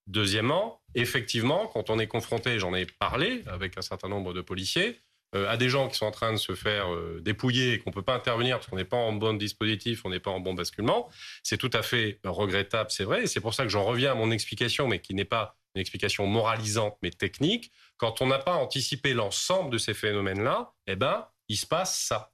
Deuxièmement, 0.07 0.81
effectivement, 0.95 1.67
quand 1.67 1.89
on 1.89 1.99
est 1.99 2.07
confronté, 2.07 2.59
j'en 2.59 2.73
ai 2.73 2.85
parlé 2.85 3.43
avec 3.47 3.77
un 3.77 3.81
certain 3.81 4.09
nombre 4.09 4.33
de 4.33 4.41
policiers, 4.41 4.87
euh, 4.89 5.08
à 5.33 5.57
des 5.57 5.69
gens 5.69 5.87
qui 5.87 5.95
sont 5.95 6.05
en 6.05 6.11
train 6.11 6.31
de 6.31 6.37
se 6.37 6.55
faire 6.55 6.93
euh, 6.93 7.21
dépouiller 7.21 7.73
et 7.73 7.79
qu'on 7.79 7.91
ne 7.91 7.95
peut 7.95 8.01
pas 8.01 8.15
intervenir 8.15 8.57
parce 8.57 8.67
qu'on 8.67 8.75
n'est 8.75 8.85
pas 8.85 8.97
en 8.97 9.13
bon 9.13 9.33
dispositif, 9.33 10.01
on 10.05 10.09
n'est 10.09 10.19
pas 10.19 10.31
en 10.31 10.39
bon 10.39 10.53
basculement, 10.53 11.09
c'est 11.43 11.57
tout 11.57 11.69
à 11.73 11.81
fait 11.83 12.19
regrettable, 12.23 12.89
c'est 12.89 13.03
vrai. 13.03 13.23
Et 13.23 13.27
c'est 13.27 13.41
pour 13.41 13.53
ça 13.53 13.63
que 13.63 13.69
j'en 13.69 13.83
reviens 13.83 14.11
à 14.11 14.15
mon 14.15 14.31
explication, 14.31 14.87
mais 14.87 14.99
qui 14.99 15.13
n'est 15.13 15.25
pas 15.25 15.55
une 15.75 15.81
explication 15.81 16.25
moralisante, 16.25 16.97
mais 17.03 17.11
technique. 17.11 17.71
Quand 17.97 18.21
on 18.21 18.27
n'a 18.27 18.39
pas 18.39 18.55
anticipé 18.55 19.13
l'ensemble 19.13 19.69
de 19.69 19.77
ces 19.77 19.93
phénomènes-là, 19.93 20.73
eh 20.87 20.95
ben, 20.95 21.27
il 21.47 21.57
se 21.57 21.67
passe 21.67 21.99
ça. 21.99 22.31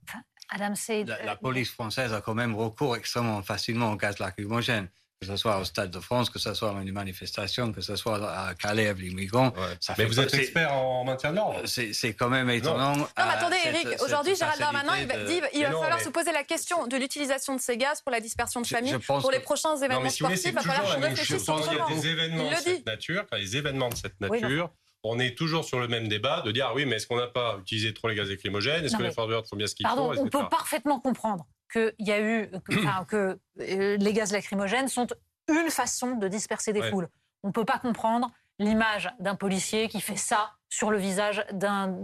Adam 0.50 0.74
la, 1.08 1.26
la, 1.26 1.36
police 1.36 1.72
française 1.72 2.14
a 2.14 2.22
quand 2.22 2.36
même 2.36 2.56
recours 2.56 2.96
extrêmement 2.96 3.42
facilement 3.42 3.92
au 3.92 3.96
gaz 3.96 4.20
lacrymogène 4.20 4.90
que 5.22 5.28
ce 5.28 5.36
soit 5.38 5.60
au 5.60 5.64
Stade 5.64 5.92
de 5.92 6.00
France, 6.00 6.30
que 6.30 6.40
ce 6.40 6.54
soit 6.54 6.72
dans 6.72 6.82
une 6.82 6.92
manifestation, 6.92 7.72
que 7.72 7.82
ce 7.82 7.96
soit 7.96 8.18
à 8.30 8.54
Calais 8.54 8.94
les 8.94 9.10
migrants. 9.12 9.54
mais 9.98 10.06
vous 10.06 10.20
êtes 10.20 10.34
expert 10.34 10.74
en 10.74 11.04
maintien 11.04 11.32
de 11.32 11.38
l'ordre. 11.38 11.62
C'est 11.66 12.14
quand 12.14 12.30
même 12.30 12.50
étonnant. 12.50 12.96
Non, 12.96 13.08
mais 13.18 13.24
attendez, 13.24 13.58
Eric, 13.66 13.88
aujourd'hui, 14.04 14.36
Gérald 14.36 14.60
Darmanin, 14.60 14.98
il, 14.98 15.08
dit 15.26 15.42
il 15.54 15.64
va 15.64 15.72
falloir 15.72 16.02
se 16.02 16.10
poser 16.10 16.32
la 16.32 16.44
question 16.44 16.88
de 16.88 16.98
l'utilisation 16.98 17.56
de 17.56 17.62
ces 17.62 17.78
gaz 17.78 18.02
pour 18.02 18.12
la 18.12 18.20
dispersion 18.20 18.62
de 18.62 18.68
familles, 18.68 18.98
pour 19.00 19.32
les 19.32 19.40
prochains 19.40 19.78
événements 19.78 20.10
sportifs. 20.10 20.46
Il 20.46 20.54
va 20.54 20.62
falloir 20.62 20.96
qu'on 20.96 21.02
réfléchisse 21.02 21.44
sur 21.44 21.60
Il 21.72 21.78
y 21.78 21.80
a 21.80 21.96
des 21.96 22.08
événements 22.08 22.50
de 22.50 22.56
cette 22.56 22.86
nature, 22.86 23.26
les 23.34 23.58
événements 23.58 23.90
de 23.90 23.96
cette 23.96 24.20
nature 24.20 24.70
on 25.08 25.20
est 25.20 25.38
toujours 25.38 25.64
sur 25.64 25.80
le 25.80 25.88
même 25.88 26.08
débat 26.08 26.42
de 26.42 26.52
dire 26.52 26.68
ah 26.70 26.74
oui, 26.74 26.86
mais 26.86 26.96
est-ce 26.96 27.06
qu'on 27.06 27.18
n'a 27.18 27.28
pas 27.28 27.58
utilisé 27.62 27.94
trop 27.94 28.08
les 28.08 28.16
gaz 28.16 28.28
lacrymogènes? 28.28 28.84
Est-ce 28.86 28.98
que 28.98 29.04
les 29.04 29.12
forces 29.12 29.28
de 29.28 29.34
l'ordre 29.34 29.48
font 29.48 29.56
bien 29.56 29.68
ce 29.68 29.76
qu'il 29.76 29.88
faut 29.88 30.14
On 30.18 30.30
peut 30.30 30.50
parfaitement 30.50 31.00
comprendre 31.00 31.46
qu'il 31.76 32.08
y 32.08 32.12
a 32.12 32.22
eu 32.22 32.50
que, 33.08 33.40
euh, 33.60 33.98
les 33.98 34.14
gaz 34.14 34.32
lacrymogènes 34.32 34.88
sont 34.88 35.08
une 35.48 35.70
façon 35.70 36.16
de 36.16 36.28
disperser 36.28 36.74
des 36.74 36.84
foules. 36.90 37.10
On 37.44 37.50
ne 37.50 37.54
peut 37.54 37.66
pas 37.66 37.78
comprendre 37.78 38.32
l'image 38.58 39.10
d'un 39.20 39.36
policier 39.36 39.88
qui 39.90 40.02
fait 40.02 40.16
ça 40.16 40.54
sur 40.70 40.90
le 40.90 40.98
visage 40.98 41.46
d'un 41.52 41.96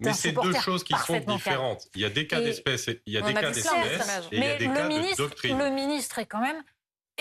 Mais 0.00 0.12
c'est 0.12 0.32
deux 0.32 0.52
choses 0.54 0.84
qui 0.84 0.94
sont 0.94 1.20
différentes. 1.20 1.88
Il 1.94 2.00
y 2.00 2.04
a 2.04 2.10
des 2.10 2.26
cas 2.26 2.40
d'espèces 2.40 2.88
il 3.06 3.12
y 3.12 3.16
a 3.16 3.22
des 3.22 3.34
cas 3.34 3.50
d'espèces 3.50 4.28
et 4.32 4.36
il 4.36 4.44
y 4.44 4.46
a 4.46 4.56
des 4.56 4.66
cas 4.66 4.88
de 4.88 5.16
doctrine. 5.16 5.58
Le 5.58 5.70
ministre 5.70 6.18
est 6.18 6.26
quand 6.26 6.40
même 6.40 6.62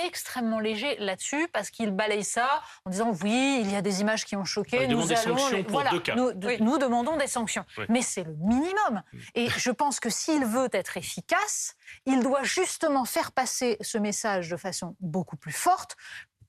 extrêmement 0.06 0.60
léger 0.60 0.98
là-dessus 0.98 1.48
parce 1.54 1.70
qu'il 1.70 1.92
balaye 1.92 2.24
ça 2.24 2.62
en 2.86 2.90
disant 2.90 3.12
oui, 3.24 3.62
il 3.62 3.72
y 3.72 3.76
a 3.76 3.82
des 3.82 4.02
images 4.02 4.26
qui 4.26 4.36
ont 4.36 4.46
choqué. 4.46 4.88
nous 4.88 5.12
allons, 5.12 5.36
voilà, 5.68 5.92
Nous, 6.16 6.32
nous, 6.60 6.78
demandons 6.78 7.18
des 7.18 7.28
sanctions, 7.28 7.66
mais 7.90 8.02
c'est 8.02 8.24
le 8.24 8.36
minimum. 8.36 9.02
Et 9.36 9.48
je 9.50 9.72
pense 9.72 10.00
que 10.00 10.10
s'il 10.10 10.46
veut 10.46 10.70
être 10.72 10.98
efficace, 10.98 11.76
il 12.06 12.22
doit 12.22 12.44
justement 12.44 13.06
faire 13.06 13.32
passer 13.32 13.78
ce 13.82 13.98
message 13.98 14.50
de 14.50 14.58
façon 14.58 14.96
beaucoup 15.00 15.38
plus 15.38 15.52
forte 15.52 15.96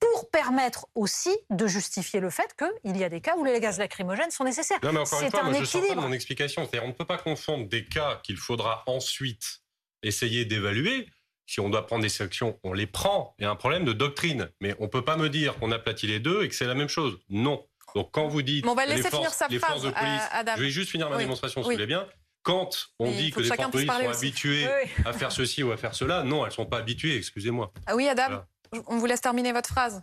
pour 0.01 0.31
permettre 0.31 0.87
aussi 0.95 1.37
de 1.51 1.67
justifier 1.67 2.21
le 2.21 2.31
fait 2.31 2.57
qu'il 2.57 2.97
y 2.97 3.05
a 3.05 3.09
des 3.09 3.21
cas 3.21 3.37
où 3.37 3.45
les 3.45 3.61
gaz 3.61 3.79
lacrymogènes 3.79 4.31
sont 4.31 4.45
nécessaires. 4.45 4.79
C'est 4.81 5.35
un 5.35 5.53
je 5.53 5.63
équilibre. 5.63 5.89
Pas 5.89 5.95
de 5.95 6.01
mon 6.01 6.13
explication. 6.13 6.69
On 6.83 6.89
ne 6.89 6.93
peut 6.93 7.05
pas 7.05 7.19
confondre 7.19 7.69
des 7.69 7.85
cas 7.85 8.21
qu'il 8.25 8.39
faudra 8.39 8.83
ensuite 8.87 9.61
essayer 10.03 10.47
d'évaluer 10.47 11.07
si 11.51 11.59
on 11.59 11.69
doit 11.69 11.85
prendre 11.85 12.03
des 12.03 12.09
sanctions, 12.09 12.57
on 12.63 12.73
les 12.73 12.87
prend. 12.87 13.35
Il 13.41 13.43
y 13.43 13.45
a 13.45 13.51
un 13.51 13.57
problème 13.57 13.85
de 13.85 13.93
doctrine. 13.93 14.49
Mais 14.61 14.77
on 14.79 14.85
ne 14.85 14.89
peut 14.89 15.03
pas 15.03 15.17
me 15.17 15.29
dire 15.29 15.59
qu'on 15.59 15.73
aplatit 15.73 16.07
les 16.07 16.21
deux 16.21 16.45
et 16.45 16.49
que 16.49 16.55
c'est 16.55 16.65
la 16.65 16.77
même 16.77 16.89
chose. 16.89 17.19
Non. 17.29 17.67
Donc 17.97 18.13
quand 18.13 18.29
vous 18.29 18.43
dites... 18.43 18.65
on 18.69 18.75
va 18.77 18.87
laisser 18.87 19.11
finir 19.11 19.31
sa 19.33 19.49
phrase, 19.49 19.83
de 19.83 19.91
police, 19.91 20.57
Je 20.57 20.63
vais 20.63 20.71
juste 20.71 20.91
finir 20.93 21.11
ma 21.11 21.19
démonstration, 21.19 21.61
si 21.63 21.67
vous 21.69 21.73
voulez 21.73 21.89
bien. 21.89 22.07
quand 22.43 22.91
on 23.01 23.11
Mais 23.11 23.17
dit 23.17 23.31
que 23.31 23.37
que 23.37 23.41
les 23.41 23.49
forces 23.49 23.59
puisse 23.71 23.85
police 23.85 23.91
sont 23.91 24.11
aussi. 24.11 24.27
habituées 24.27 24.69
Oui. 24.69 24.91
à 25.05 25.13
faire 25.13 25.33
ceci 25.33 25.65
ou 25.65 25.73
à 25.73 25.77
faire 25.77 25.95
cela, 25.97 26.23
non, 26.23 26.47
elles 26.47 26.53
sont 26.53 26.67
pas 26.67 26.79
habituées, 26.79 27.17
excusez-moi. 27.17 27.73
Ah 27.87 27.97
oui, 27.97 28.07
Adam, 28.07 28.27
Voilà. 28.71 28.85
on 28.87 28.99
vous 28.99 29.07
laisse 29.07 29.21
terminer 29.21 29.51
votre 29.53 29.71
phrase. 29.71 30.01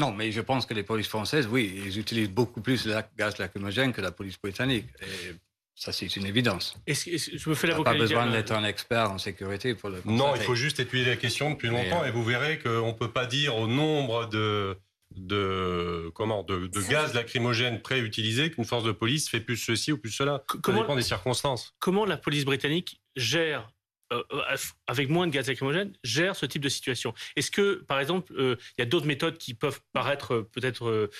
Non, 0.00 0.10
mais 0.10 0.32
je 0.32 0.40
pense 0.40 0.66
que 0.66 0.74
les 0.74 0.82
polices 0.82 1.06
françaises, 1.06 1.46
oui, 1.46 1.80
ils 1.86 1.96
utilisent 1.96 2.30
beaucoup 2.30 2.60
plus 2.60 2.86
le 2.86 3.00
gaz 3.16 3.38
lacrymogène 3.38 3.92
que 3.92 4.00
la 4.00 4.10
police 4.10 4.36
britannique. 4.42 4.86
Et 5.00 5.34
ça, 5.74 5.90
c'est 5.92 6.14
une 6.16 6.26
évidence. 6.26 6.76
Est-ce- 6.86 7.10
est-ce- 7.10 7.36
je 7.36 7.48
me 7.50 7.54
fais 7.54 7.66
l'avocat 7.66 7.92
pas 7.92 7.98
besoin 7.98 8.30
d'être 8.30 8.52
un 8.52 8.64
expert 8.64 9.10
en 9.10 9.18
sécurité 9.18 9.74
pour 9.74 9.88
le 9.90 10.00
Non, 10.04 10.34
il 10.36 10.42
faut 10.42 10.54
juste 10.54 10.78
étudier 10.80 11.06
la 11.06 11.16
question 11.16 11.50
depuis 11.50 11.68
longtemps 11.68 12.02
euh, 12.02 12.06
et 12.06 12.10
vous 12.10 12.24
verrez 12.24 12.58
qu'on 12.58 12.88
ne 12.88 12.92
peut 12.92 13.10
pas 13.10 13.26
dire 13.26 13.56
au 13.56 13.66
nombre 13.66 14.26
de, 14.28 14.76
de, 15.16 16.10
comment, 16.14 16.42
de, 16.42 16.66
de 16.66 16.80
gaz 16.88 17.14
lacrymogènes 17.14 17.80
pré-utilisés 17.82 18.50
qu'une 18.50 18.64
force 18.64 18.84
de 18.84 18.92
police 18.92 19.28
fait 19.28 19.40
plus 19.40 19.56
ceci 19.56 19.92
ou 19.92 19.98
plus 19.98 20.10
cela. 20.10 20.38
C- 20.50 20.56
Ça 20.56 20.60
comment- 20.62 20.80
dépend 20.82 20.96
des 20.96 21.02
circonstances. 21.02 21.74
comment 21.78 22.04
la 22.04 22.16
police 22.16 22.44
britannique 22.44 23.00
gère, 23.16 23.70
euh, 24.12 24.22
euh, 24.32 24.56
avec 24.86 25.08
moins 25.08 25.26
de 25.26 25.32
gaz 25.32 25.48
lacrymogène, 25.48 25.92
gère 26.04 26.36
ce 26.36 26.46
type 26.46 26.62
de 26.62 26.68
situation? 26.68 27.14
Est-ce 27.36 27.50
que, 27.50 27.82
par 27.86 27.98
exemple, 27.98 28.32
euh, 28.36 28.56
il 28.78 28.82
y 28.82 28.82
a 28.82 28.86
d'autres 28.86 29.06
méthodes 29.06 29.38
qui 29.38 29.54
peuvent 29.54 29.80
paraître 29.92 30.34
euh, 30.34 30.48
peut-être 30.52 31.10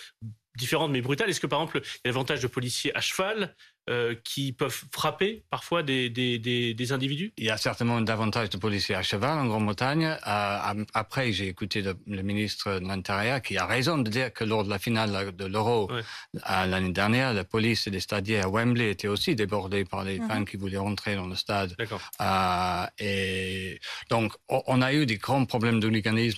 différentes 0.56 0.90
mais 0.92 1.00
brutales 1.00 1.30
Est-ce 1.30 1.40
que, 1.40 1.46
par 1.46 1.60
exemple, 1.60 1.80
il 1.82 1.98
y 2.06 2.08
a 2.08 2.12
davantage 2.12 2.40
de 2.40 2.46
policiers 2.46 2.94
à 2.96 3.00
cheval 3.00 3.54
euh, 3.90 4.14
qui 4.22 4.52
peuvent 4.52 4.84
frapper 4.94 5.42
parfois 5.50 5.82
des, 5.82 6.08
des, 6.08 6.38
des, 6.38 6.72
des 6.74 6.92
individus? 6.92 7.32
Il 7.36 7.44
y 7.44 7.50
a 7.50 7.56
certainement 7.56 8.00
davantage 8.00 8.48
de 8.50 8.56
policiers 8.56 8.94
à 8.94 9.02
cheval 9.02 9.38
en 9.38 9.46
Grande-Bretagne. 9.46 10.04
Euh, 10.26 10.84
après, 10.94 11.32
j'ai 11.32 11.48
écouté 11.48 11.82
le, 11.82 11.94
le 12.06 12.22
ministre 12.22 12.78
de 12.78 12.86
l'Intérieur 12.86 13.42
qui 13.42 13.56
a 13.58 13.66
raison 13.66 13.98
de 13.98 14.08
dire 14.08 14.32
que 14.32 14.44
lors 14.44 14.62
de 14.64 14.70
la 14.70 14.78
finale 14.78 15.34
de 15.34 15.44
l'Euro 15.46 15.90
Ouais. 15.92 16.02
euh, 16.36 16.66
l'année 16.66 16.92
dernière, 16.92 17.32
la 17.34 17.44
police 17.44 17.86
et 17.88 17.90
les 17.90 18.00
stadiers 18.00 18.40
à 18.40 18.48
Wembley 18.48 18.90
étaient 18.90 19.08
aussi 19.08 19.34
débordés 19.34 19.84
par 19.84 20.04
les 20.04 20.20
Mhm. 20.20 20.28
fans 20.28 20.44
qui 20.44 20.56
voulaient 20.56 20.76
rentrer 20.78 21.16
dans 21.16 21.26
le 21.26 21.34
stade. 21.34 21.74
D'accord. 21.76 22.00
Euh, 22.20 22.86
et 22.98 23.80
donc, 24.10 24.32
on 24.48 24.80
a 24.82 24.92
eu 24.92 25.06
des 25.06 25.16
grands 25.16 25.44
problèmes 25.44 25.80
de 25.80 25.88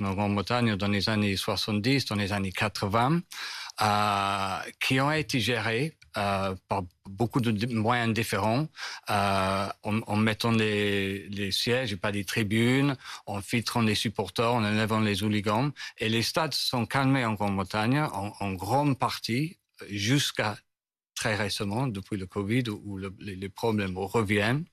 en 0.00 0.14
Grande-Bretagne 0.14 0.76
dans 0.76 0.88
les 0.88 1.08
années 1.08 1.36
70, 1.36 2.06
dans 2.06 2.16
les 2.16 2.32
années 2.32 2.52
80, 2.52 3.16
euh, 3.16 3.20
qui 4.80 5.00
ont 5.00 5.10
été 5.12 5.40
gérés 5.40 5.96
euh, 6.16 6.54
par 6.68 6.84
beaucoup 7.08 7.40
de 7.40 7.74
moyens 7.74 8.14
différents, 8.14 8.68
euh, 9.10 9.68
en, 9.82 10.16
mettant 10.16 10.52
les, 10.52 11.50
sièges 11.50 11.92
et 11.92 11.96
pas 11.96 12.12
des 12.12 12.24
tribunes, 12.24 12.96
en 13.26 13.40
filtrant 13.42 13.82
les 13.82 13.96
supporters, 13.96 14.52
en 14.52 14.62
enlevant 14.64 15.00
les 15.00 15.24
hooligans. 15.24 15.72
Et 15.98 16.08
les 16.08 16.22
stades 16.22 16.54
sont 16.54 16.86
calmés 16.86 17.24
en 17.24 17.34
Grande-Bretagne, 17.34 17.98
en, 18.00 18.52
grande 18.52 18.96
partie, 18.96 19.58
jusqu'à 19.90 20.56
très 21.16 21.34
récemment, 21.34 21.88
depuis 21.88 22.16
le 22.16 22.26
Covid, 22.26 22.68
où, 22.68 22.80
où 22.84 22.96
le- 22.96 23.14
les, 23.18 23.48
problèmes 23.48 23.98
reviennent. 23.98 24.64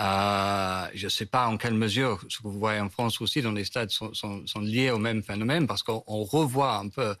Euh, 0.00 0.86
je 0.94 1.04
ne 1.04 1.10
sais 1.10 1.26
pas 1.26 1.46
en 1.46 1.58
quelle 1.58 1.74
mesure 1.74 2.24
ce 2.28 2.38
que 2.38 2.44
vous 2.44 2.58
voyez 2.58 2.80
en 2.80 2.90
France 2.90 3.20
aussi 3.20 3.42
dans 3.42 3.52
les 3.52 3.64
stades 3.64 3.90
sont, 3.90 4.12
liés 4.60 4.90
au 4.90 4.98
même 4.98 5.22
phénomène, 5.22 5.66
parce 5.66 5.82
qu'on 5.82 6.02
on 6.06 6.24
revoit 6.24 6.76
un 6.76 6.88
peu 6.88 7.14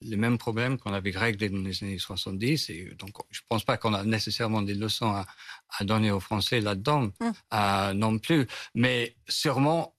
les 0.00 0.16
mêmes 0.16 0.38
problèmes 0.38 0.78
qu'on 0.78 0.92
avait 0.92 1.10
réglés 1.10 1.48
dans 1.48 1.58
les 1.58 1.82
années 1.82 1.98
70. 1.98 2.70
Et 2.70 2.94
donc, 2.98 3.10
je 3.30 3.40
ne 3.40 3.46
pense 3.48 3.64
pas 3.64 3.76
qu'on 3.76 3.94
a 3.94 4.04
nécessairement 4.04 4.62
des 4.62 4.74
leçons 4.74 5.10
à, 5.10 5.26
à 5.78 5.84
donner 5.84 6.10
aux 6.10 6.20
Français 6.20 6.60
là-dedans 6.60 7.08
Mm. 7.20 7.30
euh, 7.54 7.92
non 7.94 8.18
plus. 8.18 8.46
Mais 8.74 9.16
sûrement, 9.28 9.94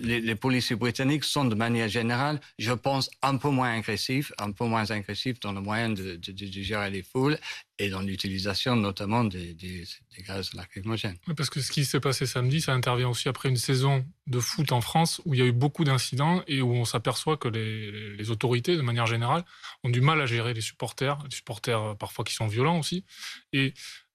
les, 0.00 0.20
les 0.20 0.34
policiers 0.34 0.76
britanniques 0.76 1.24
sont 1.24 1.44
de 1.44 1.54
manière 1.54 1.88
générale, 1.88 2.40
je 2.58 2.72
pense, 2.72 3.10
un 3.22 3.36
peu 3.36 3.50
moins 3.50 3.72
agressifs, 3.72 4.32
un 4.38 4.52
peu 4.52 4.64
moins 4.64 4.90
agressifs 4.90 5.40
dans 5.40 5.52
le 5.52 5.60
moyen 5.60 5.90
de, 5.90 6.18
gérer 6.22 6.90
les 6.90 7.02
foules 7.02 7.38
et 7.78 7.88
dans 7.90 8.00
l'utilisation 8.00 8.76
notamment 8.76 9.24
des, 9.24 9.56
gaz 10.26 10.54
lacrymogènes. 10.54 11.16
Parce 11.36 11.50
que 11.50 11.60
ce 11.60 11.72
qui 11.72 11.84
s'est 11.84 12.00
passé 12.00 12.26
samedi, 12.26 12.60
ça 12.60 12.72
intervient 12.72 13.08
aussi 13.08 13.28
après 13.28 13.48
une 13.48 13.56
saison 13.56 14.04
de 14.26 14.40
foot 14.40 14.72
en 14.72 14.80
France 14.80 15.20
où 15.24 15.34
il 15.34 15.40
y 15.40 15.42
a 15.42 15.46
eu 15.46 15.52
beaucoup 15.52 15.84
d'incidents 15.84 16.42
et 16.46 16.62
où 16.62 16.72
on 16.72 16.84
s'aperçoit 16.84 17.36
que 17.36 17.48
les, 17.48 18.30
autorités, 18.30 18.76
de 18.76 18.82
manière 18.82 19.06
générale, 19.06 19.44
ont 19.82 19.90
du 19.90 20.00
mal 20.00 20.20
à 20.20 20.26
gérer 20.26 20.54
les 20.54 20.60
supporters, 20.60 21.18
les 21.24 21.34
supporters 21.34 21.82
euh, 21.82 21.94
parfois 21.94 22.24
qui 22.24 22.34
sont 22.34 22.46
violents 22.46 22.78
aussi. 22.78 23.04
Et 23.52 23.74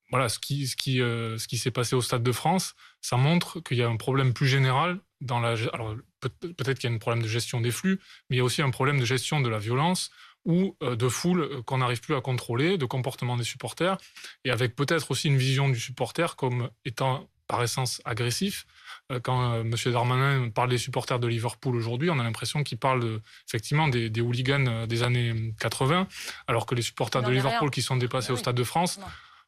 voilà, 0.10 0.26
euh, 0.28 1.38
ce 1.38 1.48
qui 1.48 1.58
s'est 1.58 1.72
passé 1.72 1.96
au 1.96 2.02
Stade 2.02 2.24
de 2.24 2.32
France, 2.32 2.74
ça 3.02 3.18
montre 3.18 3.60
qu'il 3.60 3.78
y 3.78 3.84
a 3.84 3.90
un 3.90 3.98
problème 3.98 4.34
plus 4.34 4.48
général 4.48 5.00
dans 5.22 5.40
la. 5.40 5.56
Alors 5.74 5.96
peut- 6.20 6.30
peut-être 6.30 6.80
qu'il 6.80 6.90
y 6.90 6.94
a 6.94 6.96
un 6.96 7.00
problème 7.00 7.24
de 7.24 7.28
gestion 7.28 7.62
des 7.62 7.72
flux, 7.72 8.00
mais 8.30 8.36
il 8.36 8.40
y 8.40 8.42
a 8.42 8.46
aussi 8.46 8.62
un 8.62 8.70
problème 8.70 9.00
de 9.00 9.06
gestion 9.06 9.42
de 9.42 9.50
la 9.50 9.60
violence 9.60 10.12
ou 10.46 10.78
euh, 10.84 10.96
de 10.96 11.10
foule 11.10 11.42
euh, 11.42 11.62
qu'on 11.64 11.80
n'arrive 11.80 12.00
plus 12.02 12.16
à 12.16 12.22
contrôler, 12.22 12.78
de 12.78 12.86
comportement 12.86 13.36
des 13.36 13.44
supporters, 13.44 13.98
et 14.46 14.52
avec 14.52 14.76
peut-être 14.76 15.12
aussi 15.12 15.28
une 15.28 15.38
vision 15.38 15.68
du 15.70 15.80
supporter 15.80 16.36
comme 16.38 16.70
étant 16.86 17.28
par 17.48 17.64
essence 17.64 18.02
agressif. 18.06 18.66
Euh, 19.12 19.20
Quand 19.22 19.56
M. 19.62 19.74
Darmanin 19.86 20.50
parle 20.50 20.70
des 20.70 20.78
supporters 20.78 21.20
de 21.20 21.28
Liverpool 21.28 21.76
aujourd'hui, 21.76 22.10
on 22.10 22.20
a 22.20 22.24
l'impression 22.24 22.64
qu'il 22.64 22.78
parle 22.78 23.02
de- 23.02 23.22
effectivement 23.48 23.88
des, 23.88 24.10
des 24.10 24.22
hooligans 24.22 24.86
des 24.88 25.04
années 25.04 25.54
80, 25.60 26.08
alors 26.48 26.66
que 26.66 26.76
les 26.76 26.82
supporters 26.82 27.22
de 27.24 27.32
Liverpool 27.32 27.68
rien. 27.68 27.70
qui 27.70 27.82
sont 27.82 27.96
dépassés 27.98 28.28
Ah 28.30 28.34
au. 28.34 28.38
Stade 28.38 28.56
de 28.56 28.64
France, 28.64 28.98
Non, 29.00 29.06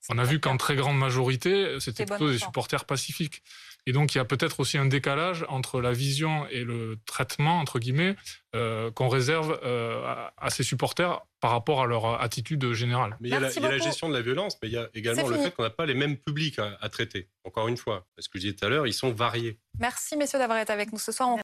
on 0.10 0.18
a 0.18 0.24
vu 0.24 0.40
qu'en 0.40 0.56
très 0.58 0.76
grande 0.78 0.98
majorité, 0.98 1.78
c'était 1.80 2.06
plutôt 2.06 2.30
des 2.32 2.40
supporters 2.40 2.86
pacifiques. 2.86 3.42
Et 3.90 3.92
donc, 3.92 4.14
il 4.14 4.20
y 4.20 4.22
a 4.22 4.26
peut-être 4.26 4.60
aussi 4.60 4.78
un 4.78 4.86
décalage 4.86 5.48
entre 5.50 5.82
la 5.82 5.94
vision 5.94 6.46
et 6.52 6.64
le 6.64 7.00
traitement, 7.08 7.58
entre 7.58 7.80
guillemets, 7.80 8.16
euh, 8.56 8.92
qu'on 8.92 9.08
réserve 9.08 9.60
euh, 9.64 10.06
à, 10.06 10.32
à 10.38 10.52
ces 10.52 10.62
supporters 10.62 11.22
par 11.40 11.50
rapport 11.50 11.82
à 11.82 11.88
leur 11.88 12.22
attitude 12.22 12.72
générale. 12.74 13.18
Mais 13.20 13.30
il 13.30 13.32
y, 13.32 13.36
a 13.36 13.40
la, 13.40 13.48
Merci 13.48 13.58
il 13.58 13.64
y 13.64 13.66
a 13.66 13.72
la 13.72 13.80
gestion 13.80 14.08
de 14.08 14.14
la 14.14 14.22
violence, 14.22 14.60
mais 14.62 14.70
il 14.70 14.74
y 14.74 14.78
a 14.78 14.88
également 14.94 15.28
le 15.28 15.38
fait 15.38 15.56
qu'on 15.56 15.64
n'a 15.64 15.72
pas 15.72 15.88
les 15.88 15.96
mêmes 15.96 16.18
publics 16.18 16.60
à, 16.60 16.78
à 16.80 16.90
traiter. 16.90 17.30
Encore 17.46 17.68
une 17.68 17.78
fois, 17.78 18.06
parce 18.16 18.28
que 18.28 18.38
je 18.38 18.44
disais 18.44 18.56
tout 18.56 18.66
à 18.66 18.70
l'heure, 18.70 18.86
ils 18.86 18.94
sont 18.94 19.12
variés. 19.12 19.58
Merci, 19.80 20.18
messieurs, 20.18 20.38
d'avoir 20.38 20.60
été 20.60 20.72
avec 20.72 20.92
nous 20.92 21.00
ce 21.00 21.12
soir. 21.12 21.30
On 21.30 21.38